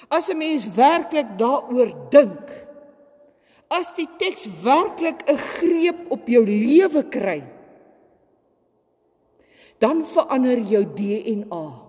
as 0.07 0.29
'n 0.29 0.37
mens 0.37 0.67
werklik 0.75 1.37
daaroor 1.37 1.91
dink, 2.09 2.67
as 3.67 3.93
die 3.95 4.09
teks 4.17 4.47
werklik 4.63 5.23
'n 5.23 5.37
greep 5.37 6.11
op 6.11 6.27
jou 6.27 6.45
lewe 6.45 7.03
kry, 7.03 7.43
dan 9.79 10.05
verander 10.05 10.59
jou 10.59 10.83
DNA 10.95 11.88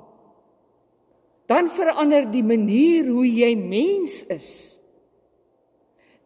dan 1.50 1.66
verander 1.72 2.28
die 2.30 2.44
manier 2.46 3.08
hoe 3.10 3.26
jy 3.26 3.54
mens 3.58 4.20
is. 4.30 4.50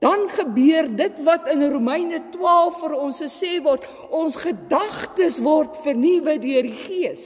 Dan 0.05 0.27
gebeur 0.37 0.91
dit 0.93 1.21
wat 1.25 1.49
in 1.49 1.65
Romeine 1.73 2.21
12 2.35 2.83
vir 2.83 2.97
ons 2.99 3.21
gesê 3.25 3.55
word, 3.65 3.87
ons 4.13 4.37
gedagtes 4.37 5.39
word 5.41 5.79
vernuwe 5.81 6.37
deur 6.43 6.69
die 6.69 6.77
Gees. 6.77 7.25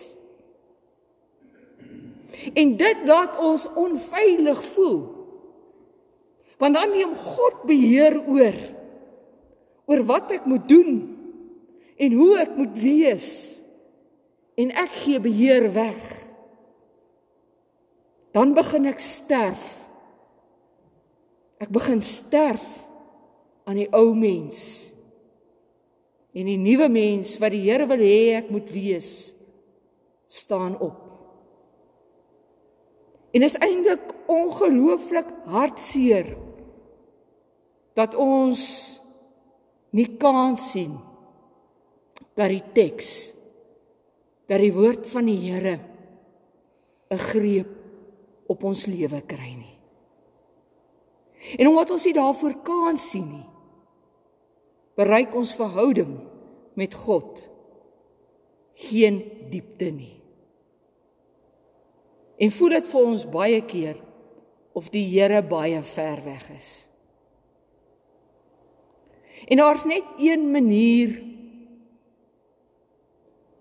En 2.55 2.77
dit 2.79 3.03
laat 3.09 3.35
ons 3.43 3.67
onveilig 3.75 4.63
voel. 4.77 5.01
Want 6.63 6.79
dan 6.79 6.95
neem 6.95 7.17
God 7.19 7.65
beheer 7.67 8.21
oor 8.21 8.61
oor 9.89 10.03
wat 10.05 10.35
ek 10.37 10.45
moet 10.47 10.67
doen 10.69 10.99
en 11.97 12.15
hoe 12.15 12.33
ek 12.45 12.55
moet 12.61 12.75
wees. 12.79 13.29
En 14.61 14.71
ek 14.77 14.99
gee 15.03 15.19
beheer 15.25 15.71
weg 15.73 16.28
dan 18.39 18.55
begin 18.55 18.87
ek 18.87 19.01
sterf. 19.03 19.63
Ek 21.59 21.71
begin 21.75 21.99
sterf 22.05 22.63
aan 23.67 23.81
die 23.81 23.89
ou 23.91 24.13
mens. 24.15 24.61
En 26.39 26.47
die 26.47 26.61
nuwe 26.61 26.87
mens 26.93 27.35
wat 27.43 27.51
die 27.51 27.65
Here 27.67 27.89
wil 27.91 27.99
hê 27.99 28.39
ek 28.39 28.53
moet 28.55 28.69
wees, 28.71 29.33
staan 30.31 30.77
op. 30.79 31.01
En 33.35 33.43
is 33.43 33.59
eintlik 33.59 34.07
ongelooflik 34.31 35.33
hartseer 35.51 36.31
dat 37.99 38.15
ons 38.15 38.63
nie 39.99 40.07
kan 40.21 40.55
sien 40.61 40.95
dat 42.39 42.53
die 42.53 42.63
teks 42.77 43.11
dat 44.49 44.63
die 44.63 44.73
woord 44.73 45.09
van 45.11 45.27
die 45.27 45.41
Here 45.43 45.75
'n 47.11 47.19
greep 47.19 47.78
op 48.49 48.65
ons 48.65 48.87
lewe 48.89 49.21
kry 49.29 49.53
nie. 49.55 49.77
En 51.61 51.69
omdat 51.71 51.93
ons 51.95 52.05
nie 52.09 52.17
daarvoor 52.17 52.57
kan 52.67 52.99
sien 52.99 53.29
nie, 53.31 53.47
bereik 54.99 55.35
ons 55.39 55.55
verhouding 55.55 56.17
met 56.79 56.95
God 56.95 57.45
geen 58.89 59.21
diepte 59.51 59.91
nie. 59.95 60.17
En 62.39 62.55
voel 62.55 62.77
dit 62.79 62.91
vir 62.91 63.07
ons 63.13 63.25
baie 63.31 63.63
keer 63.67 63.99
of 64.79 64.91
die 64.95 65.05
Here 65.11 65.43
baie 65.43 65.81
ver 65.83 66.23
weg 66.27 66.45
is. 66.55 66.71
En 69.47 69.59
daar's 69.59 69.87
net 69.87 70.07
een 70.19 70.51
manier 70.51 71.17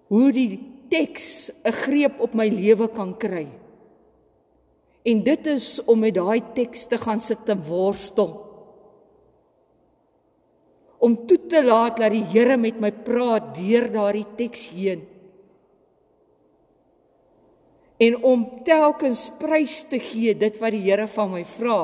hoe 0.08 0.32
die 0.32 0.60
teks 0.90 1.52
'n 1.64 1.72
greep 1.72 2.20
op 2.20 2.34
my 2.34 2.48
lewe 2.48 2.88
kan 2.88 3.18
kry. 3.18 3.48
En 5.08 5.24
dit 5.24 5.46
is 5.48 5.68
om 5.88 6.02
met 6.04 6.18
daai 6.18 6.42
teks 6.56 6.88
te 6.92 6.98
gaan 7.00 7.22
sit 7.24 7.46
te 7.48 7.56
worstel. 7.56 8.34
Om 10.98 11.14
toe 11.30 11.40
te 11.48 11.62
laat 11.64 12.00
dat 12.02 12.12
die 12.12 12.26
Here 12.34 12.58
met 12.58 12.80
my 12.82 12.92
praat 12.92 13.54
deur 13.56 13.88
daardie 13.94 14.26
teks 14.36 14.70
heen. 14.76 15.06
En 17.98 18.18
om 18.24 18.44
telkens 18.66 19.28
prys 19.40 19.80
te 19.90 20.00
gee 20.02 20.36
dit 20.38 20.60
wat 20.60 20.76
die 20.76 20.84
Here 20.90 21.08
van 21.08 21.32
my 21.38 21.46
vra 21.56 21.80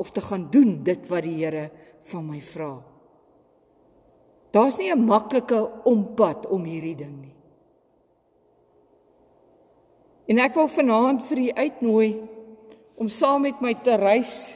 of 0.00 0.12
te 0.14 0.22
gaan 0.24 0.46
doen 0.52 0.78
dit 0.84 1.08
wat 1.10 1.26
die 1.26 1.36
Here 1.40 1.66
van 2.12 2.28
my 2.28 2.40
vra. 2.40 2.72
Daar's 4.50 4.78
nie 4.78 4.92
'n 4.92 5.04
maklike 5.04 5.70
ompad 5.84 6.46
om 6.46 6.64
hierdie 6.64 6.96
ding 6.96 7.20
nie. 7.20 7.34
En 10.26 10.38
ek 10.38 10.54
wil 10.54 10.68
vanaand 10.68 11.22
vir 11.22 11.38
u 11.38 11.50
uitnooi 11.52 12.08
om 13.00 13.08
saam 13.08 13.46
met 13.48 13.62
my 13.64 13.72
te 13.80 13.94
reis 13.96 14.52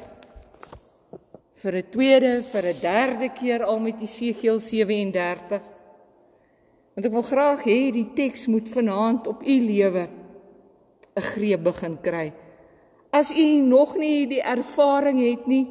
vir 1.64 1.76
'n 1.80 1.90
tweede, 1.90 2.32
vir 2.52 2.64
'n 2.68 2.80
derde 2.80 3.28
keer 3.32 3.64
al 3.64 3.78
met 3.80 4.00
Jesegiel 4.00 4.58
37. 4.60 5.62
Want 6.94 7.06
ek 7.06 7.12
wil 7.12 7.22
graag 7.22 7.64
hê 7.64 7.90
die 7.90 8.12
teks 8.14 8.46
moet 8.46 8.68
vanaand 8.68 9.26
op 9.26 9.40
u 9.42 9.56
lewe 9.60 10.08
'n 11.16 11.22
greep 11.32 11.62
begin 11.64 11.96
kry. 12.02 12.32
As 13.10 13.30
u 13.30 13.60
nog 13.62 13.96
nie 13.96 14.26
die 14.26 14.42
ervaring 14.42 15.18
het 15.30 15.46
nie, 15.46 15.66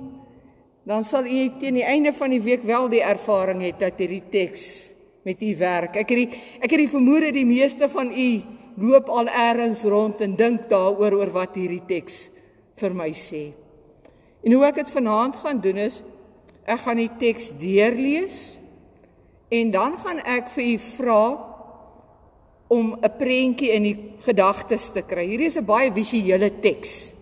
dan 0.83 1.03
sal 1.03 1.25
u 1.25 1.51
teen 1.59 1.73
die 1.73 1.85
einde 1.85 2.13
van 2.13 2.29
die 2.29 2.41
week 2.41 2.63
wel 2.63 2.89
die 2.89 3.03
ervaring 3.03 3.61
hê 3.61 3.71
dat 3.77 3.99
hierdie 3.99 4.29
teks 4.29 4.93
met 5.23 5.41
u 5.41 5.55
werk. 5.57 5.95
Ek 5.95 6.09
het 6.09 6.17
die 6.17 6.29
ek 6.59 6.71
het 6.71 6.79
die 6.79 6.89
vermoede 6.89 7.31
die 7.31 7.45
meeste 7.45 7.89
van 7.89 8.11
u 8.11 8.41
loop 8.77 9.09
al 9.09 9.27
eers 9.27 9.83
rond 9.83 10.21
en 10.21 10.35
dink 10.35 10.69
daaroor 10.69 11.13
oor 11.13 11.31
wat 11.31 11.55
hierdie 11.55 11.85
teks 11.85 12.32
vir 12.75 12.93
my 12.93 13.11
sê. 13.11 13.53
En 14.43 14.51
hoe 14.51 14.65
ek 14.65 14.75
dit 14.75 14.91
vanaand 14.91 15.35
gaan 15.35 15.61
doen 15.61 15.77
is 15.77 16.03
ek 16.65 16.79
gaan 16.79 16.97
die 16.97 17.11
teks 17.19 17.51
deurlees 17.59 18.63
En 19.53 19.71
dan 19.71 19.97
gaan 20.01 20.21
ek 20.25 20.49
vir 20.55 20.65
u 20.65 20.77
vra 20.79 21.23
om 22.67 22.97
'n 22.97 23.17
prentjie 23.17 23.71
in 23.71 23.83
die 23.83 23.97
gedagtes 24.25 24.91
te 24.91 25.01
kry. 25.01 25.27
Hierdie 25.27 25.45
is 25.51 25.57
'n 25.57 25.65
baie 25.65 25.91
visuele 25.91 26.49
teks. 26.59 27.13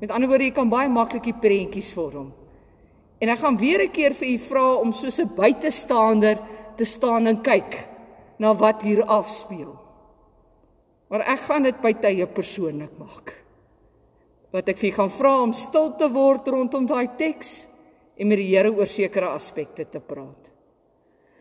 Met 0.00 0.10
ander 0.10 0.28
woorde, 0.28 0.44
jy 0.44 0.50
kan 0.50 0.68
baie 0.68 0.88
maklik 0.88 1.24
die 1.24 1.40
prentjies 1.40 1.92
vorm. 1.92 2.32
En 3.18 3.28
ek 3.28 3.38
gaan 3.38 3.58
weer 3.58 3.82
'n 3.82 3.90
keer 3.90 4.14
vir 4.14 4.28
u 4.28 4.38
vra 4.38 4.74
om 4.74 4.92
soos 4.92 5.18
'n 5.18 5.34
buitestander 5.34 6.38
te 6.76 6.84
staan 6.84 7.26
en 7.26 7.42
kyk 7.42 7.88
na 8.38 8.54
wat 8.54 8.82
hier 8.82 9.04
afspeel. 9.04 9.76
Maar 11.08 11.20
ek 11.20 11.40
gaan 11.40 11.62
dit 11.62 11.80
by 11.80 11.92
tye 11.92 12.26
persoonlik 12.26 12.98
maak. 12.98 13.44
Wat 14.52 14.68
ek 14.68 14.78
vir 14.80 14.94
gaan 14.96 15.10
vra 15.12 15.34
om 15.42 15.52
stil 15.52 15.90
te 15.98 16.08
word 16.08 16.48
rondom 16.48 16.86
daai 16.88 17.08
teks 17.18 17.66
en 18.18 18.30
met 18.30 18.40
die 18.40 18.48
Here 18.50 18.70
oor 18.72 18.88
sekere 18.88 19.32
aspekte 19.34 19.84
te 19.84 20.00
praat. 20.00 20.48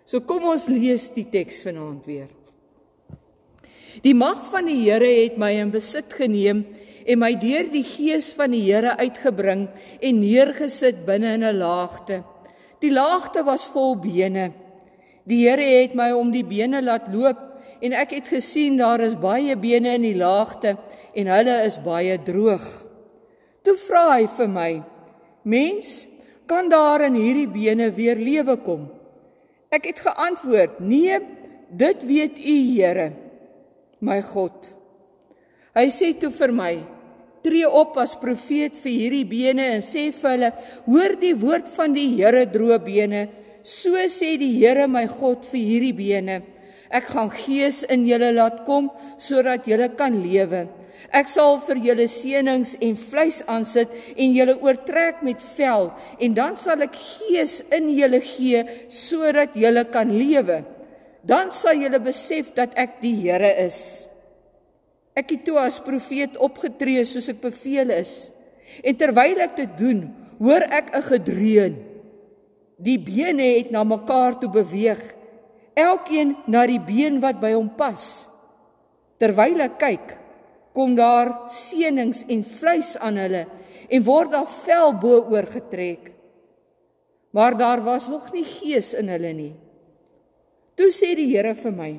So 0.08 0.24
kom 0.24 0.46
ons 0.52 0.68
lees 0.72 1.10
die 1.16 1.26
teks 1.32 1.62
vanaand 1.66 2.06
weer. 2.08 2.30
Die 4.04 4.14
mag 4.14 4.44
van 4.52 4.68
die 4.70 4.80
Here 4.84 5.08
het 5.24 5.40
my 5.42 5.54
in 5.58 5.72
besit 5.74 6.14
geneem 6.14 6.66
en 7.08 7.20
my 7.20 7.34
deur 7.40 7.70
die 7.72 7.86
gees 7.88 8.30
van 8.38 8.54
die 8.54 8.66
Here 8.68 8.98
uitgebring 9.00 9.68
en 10.00 10.22
neergesit 10.22 11.06
binne 11.08 11.34
in 11.34 11.44
'n 11.44 11.60
laagte. 11.60 12.24
Die 12.82 12.92
laagte 12.92 13.44
was 13.44 13.66
vol 13.66 13.96
bene. 13.96 14.52
Die 15.26 15.48
Here 15.48 15.82
het 15.82 15.96
my 15.96 16.12
om 16.12 16.32
die 16.32 16.44
bene 16.44 16.82
laat 16.82 17.08
loop 17.14 17.38
en 17.82 17.94
ek 17.94 18.12
het 18.12 18.28
gesien 18.28 18.78
daar 18.78 19.02
is 19.02 19.16
baie 19.16 19.56
bene 19.56 19.96
in 19.96 20.02
die 20.02 20.16
laagte 20.16 20.78
en 21.16 21.28
hulle 21.28 21.66
is 21.66 21.78
baie 21.78 22.18
droog. 22.18 22.87
Toe 23.68 23.76
vra 23.76 24.06
hy 24.16 24.28
vir 24.32 24.48
my: 24.48 24.72
"Mens, 25.44 26.08
kan 26.48 26.70
daar 26.72 27.04
in 27.04 27.20
hierdie 27.20 27.52
bene 27.52 27.92
weer 27.92 28.16
lewe 28.16 28.56
kom?" 28.64 28.88
Ek 29.70 29.92
het 29.92 30.00
geantwoord: 30.00 30.80
"Nee, 30.80 31.20
dit 31.70 32.04
weet 32.08 32.40
U, 32.40 32.56
Here." 32.74 33.12
my 34.00 34.22
God. 34.22 34.54
Hy 35.76 35.88
sê 35.94 36.14
toe 36.14 36.30
vir 36.32 36.52
my: 36.54 36.74
"Tree 37.44 37.66
op 37.66 37.98
as 37.98 38.16
profeet 38.16 38.78
vir 38.78 38.94
hierdie 38.94 39.26
bene 39.26 39.66
en 39.76 39.82
sê 39.82 40.12
vir 40.12 40.32
hulle: 40.32 40.52
Hoor 40.86 41.16
die 41.20 41.34
woord 41.34 41.68
van 41.68 41.94
die 41.94 42.16
Here, 42.16 42.46
droë 42.46 42.80
bene. 42.84 43.28
So 43.64 43.98
sê 44.08 44.38
die 44.38 44.54
Here 44.60 44.88
my 44.88 45.06
God 45.08 45.46
vir 45.46 45.62
hierdie 45.62 45.94
bene: 45.94 46.42
Ek 46.89 47.10
gaan 47.12 47.32
gees 47.32 47.84
in 47.84 48.06
julle 48.08 48.32
laat 48.34 48.63
kom 48.65 48.91
sodat 49.17 49.67
julle 49.67 49.89
kan 49.96 50.22
lewe. 50.24 50.67
Ek 51.13 51.29
sal 51.29 51.60
vir 51.63 51.77
julle 51.77 52.08
seënings 52.10 52.75
en 52.82 52.96
vleis 52.98 53.44
aansit 53.48 53.91
en 54.15 54.34
julle 54.34 54.58
oortrek 54.62 55.22
met 55.24 55.44
vel 55.56 55.91
en 56.20 56.34
dan 56.34 56.58
sal 56.58 56.82
ek 56.82 56.96
gees 56.96 57.62
in 57.72 57.91
julle 57.94 58.20
gee 58.24 58.63
sodat 58.89 59.56
julle 59.56 59.86
kan 59.91 60.12
lewe." 60.12 60.63
dan 61.27 61.51
sal 61.51 61.75
julle 61.75 62.00
besef 62.00 62.53
dat 62.56 62.75
ek 62.79 63.01
die 63.03 63.15
Here 63.20 63.51
is. 63.60 64.08
Ek 65.17 65.34
het 65.34 65.44
toe 65.48 65.58
as 65.60 65.82
profeet 65.84 66.38
opgetree 66.39 67.03
soos 67.08 67.27
ek 67.34 67.41
beveel 67.44 67.91
is. 67.98 68.29
En 68.86 68.96
terwyl 68.96 69.41
ek 69.44 69.58
dit 69.58 69.74
doen, 69.79 70.06
hoor 70.39 70.63
ek 70.72 70.94
'n 70.96 71.03
gedreun. 71.12 71.75
Die 72.77 73.00
bene 73.01 73.58
het 73.58 73.72
na 73.72 73.84
mekaar 73.84 74.39
toe 74.39 74.50
beweeg, 74.50 75.01
elkeen 75.78 76.36
na 76.50 76.66
die 76.70 76.82
been 76.82 77.22
wat 77.22 77.40
by 77.42 77.54
hom 77.54 77.70
pas. 77.78 78.28
Terwyl 79.22 79.62
ek 79.66 79.78
kyk, 79.82 80.08
kom 80.78 80.98
daar 80.98 81.50
seënings 81.50 82.26
en 82.30 82.44
vleis 82.46 82.96
aan 83.02 83.18
hulle 83.22 83.46
en 83.88 84.04
word 84.06 84.34
daar 84.34 84.50
vel 84.66 84.94
bo 85.02 85.22
oorgetrek. 85.32 86.12
Maar 87.34 87.58
daar 87.58 87.82
was 87.86 88.10
nog 88.10 88.30
nie 88.34 88.46
gees 88.46 88.94
in 88.98 89.10
hulle 89.14 89.34
nie. 89.34 89.54
Toe 90.78 90.90
sê 90.94 91.14
die 91.18 91.30
Here 91.32 91.56
vir 91.58 91.74
my: 91.74 91.92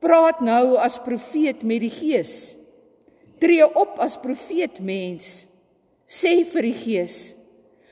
Praat 0.00 0.40
nou 0.44 0.76
as 0.80 0.98
profeet 1.04 1.64
met 1.64 1.82
die 1.84 1.92
Gees. 1.92 2.56
Tree 3.40 3.64
op 3.64 3.98
as 4.00 4.16
profeet 4.20 4.80
mens. 4.80 5.44
Sê 6.08 6.40
vir 6.48 6.70
die 6.70 6.76
Gees: 6.76 7.16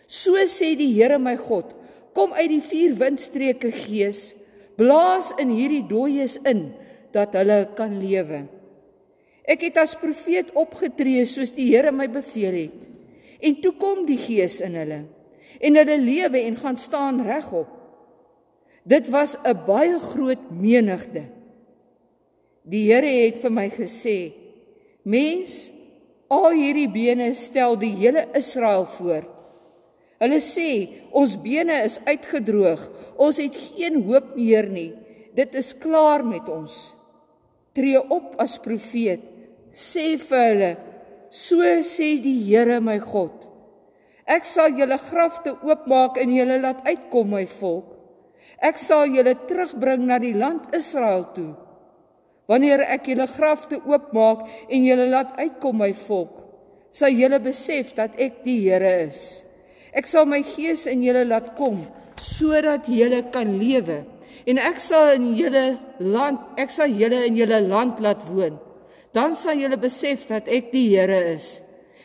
So 0.09 0.40
sê 0.49 0.73
die 0.79 0.92
Here 0.97 1.18
my 1.20 1.37
God: 1.37 1.75
Kom 2.16 2.33
uit 2.33 2.49
die 2.55 2.62
vier 2.64 2.94
windstreke 2.97 3.73
Gees, 3.75 4.33
blaas 4.78 5.32
in 5.40 5.52
hierdie 5.54 5.84
dooies 5.88 6.38
in 6.46 6.68
dat 7.14 7.37
hulle 7.38 7.60
kan 7.78 7.98
lewe. 8.00 8.44
Ek 9.44 9.66
het 9.68 9.78
as 9.82 9.96
profeet 10.00 10.50
opgetree 10.56 11.24
soos 11.28 11.52
die 11.54 11.68
Here 11.70 11.92
my 11.92 12.08
beveel 12.08 12.56
het. 12.64 12.80
En 13.44 13.60
toe 13.60 13.74
kom 13.76 14.06
die 14.08 14.18
Gees 14.18 14.60
in 14.64 14.78
hulle 14.78 15.04
en 15.64 15.78
hulle 15.78 15.98
lewe 16.00 16.40
en 16.48 16.56
gaan 16.58 16.78
staan 16.80 17.20
regop. 17.24 17.68
Dit 18.84 19.08
was 19.08 19.37
'n 19.44 19.64
baie 19.66 19.98
groot 19.98 20.50
menigte. 20.50 21.24
Die 22.62 22.90
Here 22.90 23.06
het 23.06 23.38
vir 23.38 23.52
my 23.52 23.68
gesê: 23.70 24.32
"Mens, 25.04 25.70
al 26.28 26.50
hierdie 26.50 26.88
bene 26.88 27.34
stel 27.34 27.78
die 27.78 27.94
hele 27.96 28.26
Israel 28.34 28.87
voor. 28.87 29.34
Hulle 30.22 30.40
sê 30.42 30.70
ons 31.12 31.37
bene 31.42 31.81
is 31.87 31.98
uitgedroog. 32.07 32.83
Ons 33.18 33.40
het 33.42 33.57
geen 33.74 34.03
hoop 34.07 34.35
meer 34.38 34.68
nie. 34.70 34.92
Dit 35.35 35.55
is 35.59 35.72
klaar 35.74 36.22
met 36.27 36.48
ons. 36.48 36.94
Tree 37.74 37.98
op 37.98 38.37
as 38.42 38.59
profeet. 38.62 39.22
Sê 39.74 40.14
vir 40.20 40.44
hulle: 40.50 40.72
So 41.35 41.66
sê 41.83 42.14
die 42.22 42.37
Here 42.46 42.79
my 42.79 43.00
God: 43.03 43.35
Ek 44.24 44.46
sal 44.46 44.77
julle 44.79 45.00
grafte 45.11 45.57
oopmaak 45.66 46.20
en 46.22 46.31
julle 46.31 46.61
laat 46.62 46.87
uitkom, 46.87 47.35
my 47.35 47.42
volk. 47.59 47.90
Ek 48.62 48.79
sal 48.79 49.11
julle 49.11 49.35
terugbring 49.48 50.07
na 50.07 50.20
die 50.22 50.35
land 50.37 50.70
Israel 50.77 51.27
toe. 51.35 51.53
Wanneer 52.48 52.85
ek 52.94 53.09
julle 53.11 53.27
grafte 53.29 53.81
oopmaak 53.83 54.46
en 54.68 54.87
julle 54.87 55.09
laat 55.11 55.35
uitkom 55.40 55.81
my 55.81 55.90
volk, 56.05 56.42
sal 56.94 57.12
julle 57.12 57.40
besef 57.42 57.94
dat 57.96 58.14
ek 58.20 58.44
die 58.44 58.61
Here 58.68 58.92
is. 59.09 59.42
Ek 59.94 60.09
sal 60.11 60.26
my 60.26 60.42
gees 60.42 60.88
in 60.90 61.04
julle 61.07 61.24
laat 61.28 61.54
kom 61.59 61.85
sodat 62.18 62.87
julle 62.90 63.24
kan 63.35 63.57
lewe 63.59 64.04
en 64.46 64.61
ek 64.61 64.80
sal 64.83 65.14
in 65.16 65.33
julle 65.38 65.64
land, 65.98 66.40
ek 66.61 66.72
sal 66.74 66.92
julle 66.92 67.24
in 67.28 67.38
julle 67.38 67.61
land 67.64 68.00
laat 68.04 68.22
woon. 68.28 68.59
Dan 69.14 69.37
sal 69.38 69.59
julle 69.61 69.78
besef 69.80 70.26
dat 70.28 70.50
ek 70.50 70.72
die 70.74 70.88
Here 70.90 71.20
is. 71.33 71.61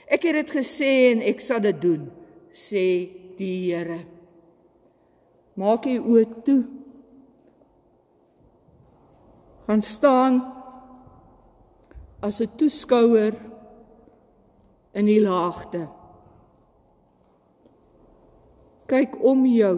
Ek 0.10 0.23
het 0.25 0.38
dit 0.38 0.54
gesê 0.60 0.91
en 1.12 1.23
ek 1.25 1.41
sal 1.41 1.62
dit 1.65 1.82
doen, 1.82 2.06
sê 2.54 2.86
die 3.38 3.56
Here. 3.67 3.99
Maak 5.60 5.89
jy 5.89 5.97
oë 5.99 6.25
toe. 6.45 6.62
Gaan 9.67 9.84
staan 9.86 10.39
as 12.21 12.41
'n 12.41 12.49
toeskouer 12.58 13.34
in 14.93 15.06
die 15.06 15.21
laagte. 15.21 15.99
Kyk 18.89 19.19
om 19.21 19.45
jou 19.45 19.78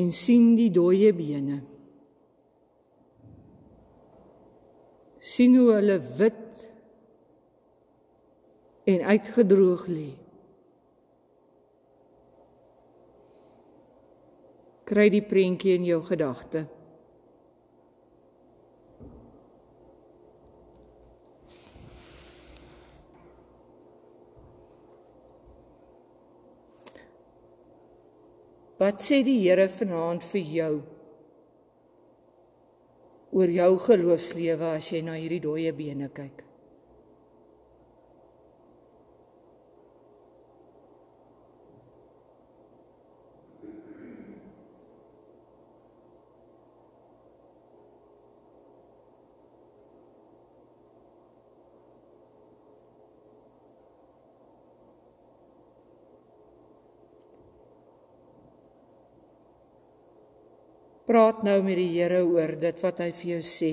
en 0.00 0.12
sien 0.12 0.54
die 0.58 0.70
dooie 0.72 1.12
bene. 1.16 1.62
sien 5.20 5.52
hoe 5.56 5.74
hulle 5.76 5.98
wit 6.16 6.62
en 8.88 9.02
uitgedroog 9.12 9.84
lê. 9.92 10.10
kry 14.90 15.06
die 15.06 15.22
prentjie 15.22 15.76
in 15.78 15.84
jou 15.86 16.00
gedagte. 16.02 16.64
Wat 28.80 29.02
sê 29.04 29.20
die 29.20 29.42
Here 29.44 29.68
vanaand 29.68 30.24
vir 30.32 30.46
jou 30.56 30.74
oor 33.30 33.50
jou 33.52 33.72
geloofslewe 33.84 34.70
as 34.78 34.88
jy 34.90 35.02
na 35.04 35.18
hierdie 35.20 35.42
dooie 35.44 35.72
bene 35.76 36.08
kyk? 36.08 36.49
Praat 61.10 61.40
nou 61.42 61.56
met 61.66 61.74
die 61.74 61.88
Here 61.90 62.20
oor 62.22 62.52
dit 62.54 62.82
wat 62.84 63.00
hy 63.02 63.08
vir 63.10 63.30
jou 63.32 63.40
sê. 63.42 63.70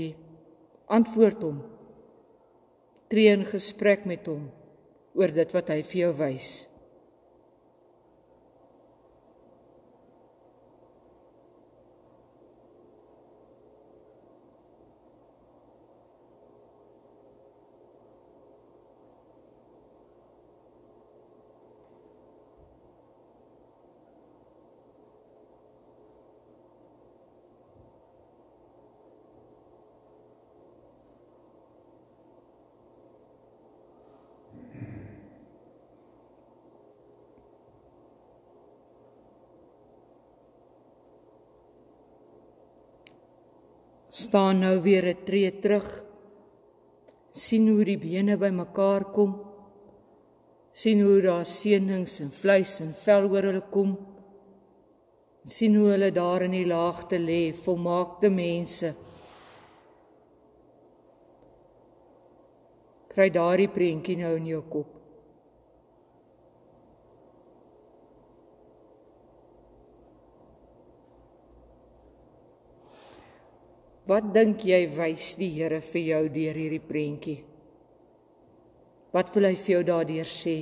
Antwoord 0.90 1.44
hom. 1.46 1.60
Tree 3.14 3.30
in 3.30 3.44
gesprek 3.46 4.08
met 4.10 4.26
hom 4.26 4.48
oor 5.18 5.34
dit 5.36 5.54
wat 5.54 5.70
hy 5.70 5.84
vir 5.86 6.00
jou 6.00 6.10
wys. 6.18 6.50
Staan 44.28 44.60
nou 44.60 44.82
weer 44.82 45.06
'n 45.08 45.24
tree 45.26 45.60
terug. 45.60 46.04
sien 47.32 47.68
hoe 47.70 47.84
die 47.84 47.98
bene 47.98 48.38
bymekaar 48.38 49.04
kom. 49.12 49.32
sien 50.72 51.02
hoe 51.02 51.22
daar 51.22 51.46
seënings 51.46 52.20
en 52.20 52.32
vleis 52.32 52.80
en 52.80 52.94
vel 52.94 53.30
oor 53.32 53.44
hulle 53.44 53.64
kom. 53.72 53.98
sien 55.46 55.76
hoe 55.76 55.90
hulle 55.90 56.12
daar 56.12 56.42
in 56.42 56.52
die 56.52 56.66
laagte 56.66 57.18
lê, 57.20 57.54
volmaakte 57.54 58.30
mense. 58.30 58.96
Kry 63.08 63.30
daardie 63.30 63.70
prentjie 63.70 64.18
nou 64.18 64.36
in 64.36 64.46
jou 64.46 64.62
kop. 64.62 64.97
Wat 74.08 74.30
dink 74.32 74.64
jy 74.64 74.86
wys 74.96 75.34
die 75.36 75.50
Here 75.52 75.82
vir 75.84 76.04
jou 76.06 76.24
deur 76.32 76.56
hierdie 76.56 76.80
prentjie? 76.80 77.42
Wat 79.12 79.34
wil 79.36 79.50
hy 79.50 79.56
vir 79.60 79.74
jou 79.74 79.82
daardeur 79.90 80.30
sê? 80.32 80.58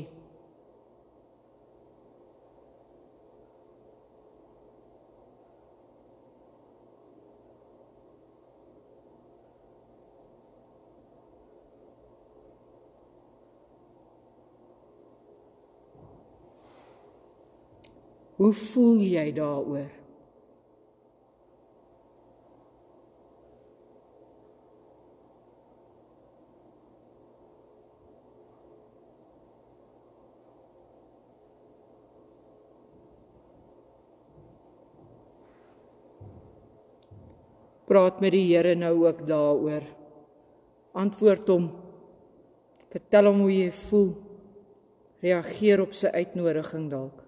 Hoe 18.36 18.52
voel 18.52 19.06
jy 19.06 19.30
daaroor? 19.38 20.05
Praat 37.96 38.20
met 38.20 38.34
die 38.36 38.50
Here 38.50 38.74
nou 38.76 39.06
ook 39.06 39.22
daaroor. 39.24 39.84
Antwoord 41.00 41.48
hom. 41.48 41.70
Vertel 42.92 43.30
hom 43.30 43.46
hoe 43.46 43.54
jy 43.54 43.70
voel. 43.72 44.10
Reageer 45.24 45.84
op 45.86 45.96
sy 45.96 46.12
uitnodiging 46.12 46.90
dalk. 46.92 47.25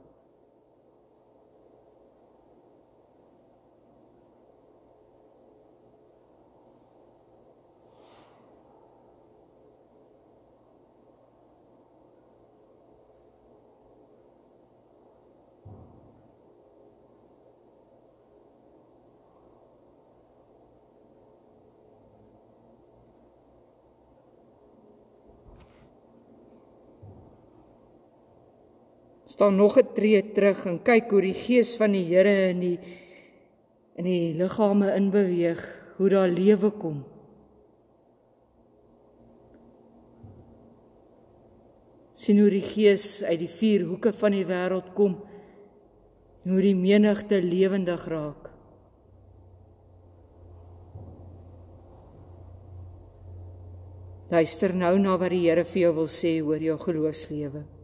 Staan 29.27 29.55
nog 29.55 29.77
'n 29.77 29.93
tree 29.93 30.31
terug 30.31 30.65
en 30.65 30.81
kyk 30.81 31.11
hoe 31.11 31.21
die 31.21 31.33
gees 31.33 31.75
van 31.77 31.91
die 31.91 32.05
Here 32.05 32.49
in 32.49 32.59
die 32.59 32.79
in 33.97 34.05
die 34.05 34.33
liggame 34.33 34.93
inbeweeg, 34.95 35.61
hoe 35.97 36.09
daar 36.09 36.29
lewe 36.29 36.69
kom. 36.69 37.05
sien 42.17 42.39
hoe 42.41 42.49
die 42.49 42.65
gees 42.65 43.21
uit 43.21 43.39
die 43.43 43.51
vier 43.51 43.85
hoeke 43.85 44.11
van 44.17 44.33
die 44.33 44.45
wêreld 44.49 44.89
kom 44.97 45.19
en 46.43 46.55
hoe 46.55 46.63
die 46.65 46.75
menigte 46.75 47.37
lewendig 47.43 48.07
raak. 48.09 48.49
Luister 54.33 54.73
nou 54.75 54.97
na 54.99 55.15
wat 55.21 55.31
die 55.31 55.45
Here 55.45 55.63
vir 55.63 55.81
jou 55.85 55.95
wil 56.01 56.09
sê 56.11 56.33
oor 56.43 56.59
jou 56.59 56.75
geloofslewe. 56.81 57.76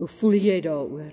Hoe 0.00 0.08
voel 0.08 0.32
jy 0.32 0.60
daaroor? 0.64 1.12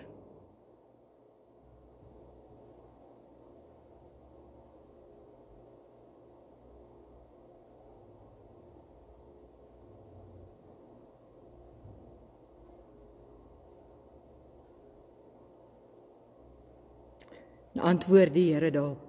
Antwoord 17.75 18.33
die 18.33 18.53
Here 18.53 18.71
daarop. 18.71 19.06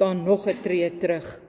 Staan 0.00 0.24
nog 0.24 0.48
'n 0.48 0.60
tree 0.62 0.96
terug. 0.96 1.40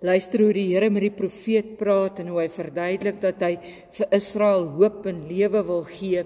Luister 0.00 0.40
hoe 0.40 0.52
die 0.52 0.72
Here 0.72 0.90
met 0.90 1.02
die 1.02 1.10
profeet 1.10 1.76
praat 1.76 2.18
en 2.18 2.28
hoe 2.28 2.40
hy 2.40 2.48
verduidelik 2.48 3.20
dat 3.20 3.40
hy 3.40 3.58
vir 3.90 4.06
Israel 4.10 4.64
hoop 4.64 5.06
en 5.06 5.26
lewe 5.28 5.60
wil 5.66 5.84
gee. 5.84 6.24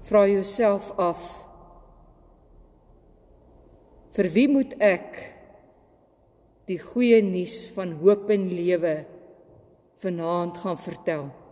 Vra 0.00 0.26
jouself 0.26 0.90
af: 0.96 1.46
Vir 4.16 4.28
wie 4.32 4.48
moet 4.48 4.74
ek 4.80 5.36
die 6.66 6.78
goeie 6.78 7.22
nuus 7.22 7.68
van 7.76 7.92
hoop 8.00 8.30
en 8.30 8.48
lewe 8.48 9.04
vanaand 10.00 10.56
gaan 10.56 10.78
vertel? 10.78 11.43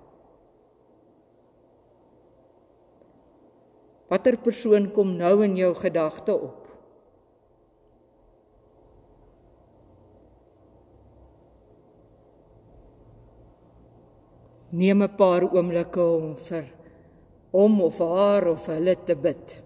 Watter 4.12 4.36
persoon 4.36 4.90
kom 4.92 5.14
nou 5.16 5.38
in 5.40 5.54
jou 5.56 5.70
gedagte 5.72 6.34
op? 6.36 6.66
Neem 14.72 15.02
'n 15.02 15.16
paar 15.16 15.48
oomblikke 15.48 16.04
om 16.04 16.36
vir 16.36 16.68
hom 17.52 17.80
of 17.80 17.98
haar 17.98 18.48
of 18.48 18.66
hulle 18.66 18.96
te 19.06 19.16
bid. 19.16 19.62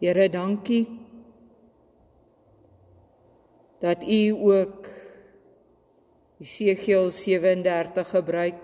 Here, 0.00 0.30
dankie 0.32 0.86
dat 3.84 4.00
U 4.00 4.32
ook 4.32 4.86
Jesegiel 6.40 7.10
37 7.12 8.08
gebruik 8.08 8.62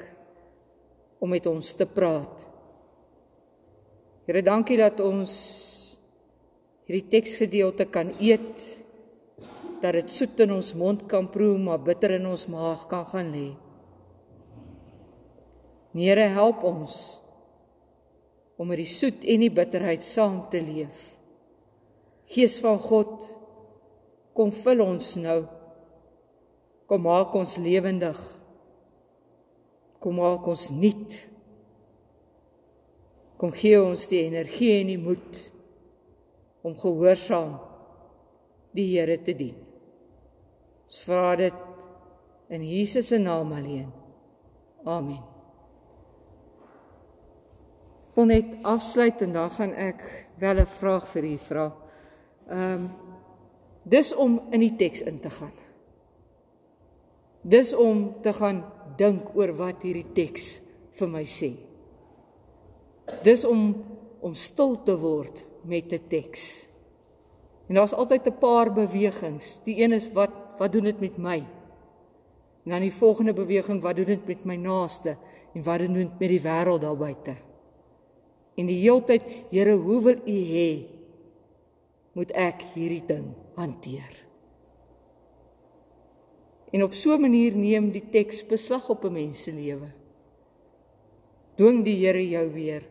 om 1.20 1.29
met 1.29 1.44
ons 1.46 1.75
te 1.77 1.85
praat. 1.85 2.46
Here, 4.25 4.40
dankie 4.40 4.79
dat 4.81 5.03
ons 5.05 5.35
hierdie 6.88 7.05
teksgedeelte 7.18 7.85
kan 7.85 8.14
eet 8.16 8.64
dat 9.83 9.92
dit 9.99 10.14
soet 10.14 10.40
in 10.40 10.55
ons 10.55 10.70
mond 10.72 11.05
kan 11.11 11.29
proe 11.29 11.59
maar 11.61 11.83
bitter 11.85 12.14
in 12.16 12.25
ons 12.31 12.46
maag 12.49 12.87
kan 12.88 13.05
gaan 13.12 13.29
lê. 13.35 13.51
Here 15.92 16.31
help 16.33 16.64
ons 16.64 16.96
om 18.57 18.72
met 18.72 18.81
die 18.81 18.88
soet 18.88 19.20
en 19.29 19.44
die 19.44 19.53
bitterheid 19.53 20.01
saam 20.05 20.40
te 20.49 20.64
leef. 20.64 21.12
Gees 22.26 22.58
van 22.62 22.78
God, 22.82 23.22
kom 24.36 24.50
vul 24.52 24.82
ons 24.82 25.12
nou. 25.22 25.40
Kom 26.86 27.02
maak 27.06 27.34
ons 27.34 27.56
lewendig. 27.62 28.18
Kom 30.02 30.18
maak 30.20 30.46
ons 30.46 30.68
nuut. 30.74 31.16
Kom 33.36 33.52
gee 33.52 33.78
ons 33.80 34.08
die 34.08 34.22
energie 34.24 34.78
en 34.80 34.90
die 34.92 35.00
moed 35.00 35.40
om 36.66 36.74
gehoorsaam 36.78 37.56
die 38.76 38.88
Here 38.94 39.16
te 39.22 39.34
dien. 39.36 39.56
Ons 40.86 41.00
vra 41.06 41.34
dit 41.38 41.62
in 42.54 42.62
Jesus 42.64 43.10
se 43.10 43.18
naam 43.18 43.52
alleen. 43.56 43.88
Amen. 44.86 45.22
Wil 48.16 48.30
net 48.30 48.54
afsluit 48.64 49.20
en 49.26 49.34
dan 49.34 49.50
gaan 49.50 49.74
ek 49.74 50.00
wel 50.40 50.60
'n 50.60 50.66
vraag 50.78 51.08
vir 51.12 51.24
u 51.24 51.36
vra. 51.38 51.66
Ehm 52.46 52.72
um, 52.72 52.90
dis 53.87 54.14
om 54.14 54.40
in 54.50 54.61
die 54.61 54.74
teks 54.76 55.02
in 55.06 55.18
te 55.22 55.30
gaan. 55.30 55.54
Dis 57.46 57.70
om 57.74 58.16
te 58.22 58.32
gaan 58.35 58.64
dink 58.98 59.30
oor 59.38 59.52
wat 59.54 59.85
hierdie 59.87 60.09
teks 60.14 60.56
vir 60.98 61.11
my 61.11 61.22
sê. 61.22 61.52
Dis 63.22 63.44
om 63.46 63.68
om 64.26 64.35
stil 64.35 64.74
te 64.82 64.96
word 64.98 65.44
met 65.62 65.92
'n 65.92 66.09
teks. 66.09 66.66
En 67.68 67.74
daar's 67.74 67.94
altyd 67.94 68.26
'n 68.26 68.38
paar 68.38 68.72
bewegings. 68.72 69.61
Die 69.64 69.82
een 69.82 69.92
is 69.92 70.11
wat 70.12 70.30
wat 70.59 70.72
doen 70.72 70.85
dit 70.85 71.00
met 71.00 71.16
my? 71.18 71.38
En 72.64 72.70
dan 72.70 72.80
die 72.80 72.92
volgende 72.92 73.32
beweging, 73.32 73.82
wat 73.82 73.96
doen 73.96 74.04
dit 74.04 74.26
met 74.26 74.44
my 74.44 74.56
naaste? 74.56 75.16
En 75.54 75.62
wat 75.62 75.78
doen 75.78 75.92
dit 75.92 76.18
met 76.18 76.28
die 76.28 76.40
wêreld 76.40 76.80
daar 76.80 76.96
buite? 76.96 77.35
En 78.54 78.66
die 78.66 78.80
heeltyd, 78.80 79.22
Here, 79.50 79.76
hoe 79.76 80.02
wil 80.02 80.18
U 80.26 80.38
hê 80.54 80.95
moet 82.16 82.33
ek 82.33 82.64
hierdie 82.74 83.05
ding 83.07 83.29
hanteer? 83.59 84.12
En 86.72 86.83
op 86.83 86.94
so 86.96 87.14
'n 87.14 87.20
manier 87.20 87.55
neem 87.55 87.92
die 87.92 88.09
teks 88.11 88.42
beslag 88.42 88.88
op 88.88 89.05
'n 89.05 89.12
mens 89.12 89.42
se 89.44 89.52
lewe. 89.52 89.92
Dwing 91.57 91.85
die 91.85 92.07
Here 92.07 92.29
jou 92.29 92.52
weer 92.52 92.83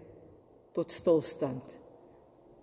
tot 0.73 0.91
stilstand. 0.91 1.79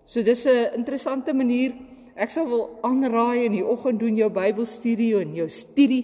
So 0.05 0.23
dis 0.23 0.45
'n 0.45 0.73
interessante 0.73 1.33
manier 1.33 1.73
Ek 2.13 2.29
sal 2.29 2.45
wil 2.45 2.67
aanraai 2.85 3.47
in 3.47 3.55
die 3.55 3.65
oggend 3.65 4.01
doen 4.03 4.17
jou 4.19 4.29
Bybelstudie 4.33 5.15
en 5.17 5.33
jou 5.33 5.47
studie, 5.49 6.03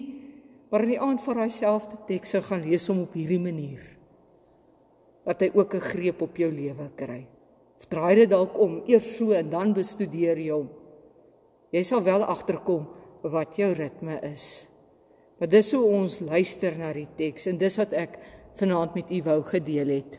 maar 0.70 0.82
in 0.82 0.96
die 0.96 1.02
aand 1.02 1.22
vir 1.22 1.44
jouselfde 1.44 2.00
tekste 2.08 2.42
gaan 2.42 2.64
lees 2.66 2.88
hom 2.90 3.04
op 3.04 3.14
hierdie 3.14 3.42
manier. 3.42 3.82
Dat 5.26 5.42
hy 5.42 5.50
ook 5.54 5.74
'n 5.74 5.88
greep 5.92 6.22
op 6.22 6.36
jou 6.36 6.50
lewe 6.50 6.90
kry. 6.96 7.26
Of 7.80 7.88
draai 7.88 8.14
dit 8.22 8.30
dalk 8.30 8.58
om, 8.60 8.82
eers 8.86 9.16
so 9.16 9.32
en 9.36 9.50
dan 9.52 9.72
bestudeer 9.76 10.38
jy 10.38 10.52
hom. 10.52 10.68
Jy 11.72 11.82
sal 11.86 12.02
wel 12.04 12.24
agterkom 12.26 12.84
wat 13.22 13.56
jou 13.56 13.70
ritme 13.76 14.18
is. 14.26 14.66
Maar 15.40 15.48
dis 15.48 15.70
hoe 15.72 15.84
ons 15.88 16.20
luister 16.20 16.76
na 16.76 16.92
die 16.92 17.08
teks 17.16 17.48
en 17.48 17.60
dis 17.60 17.78
wat 17.80 17.94
ek 17.96 18.18
vanaand 18.60 18.98
met 18.98 19.12
u 19.14 19.22
wou 19.24 19.38
gedeel 19.48 19.94
het. 19.94 20.18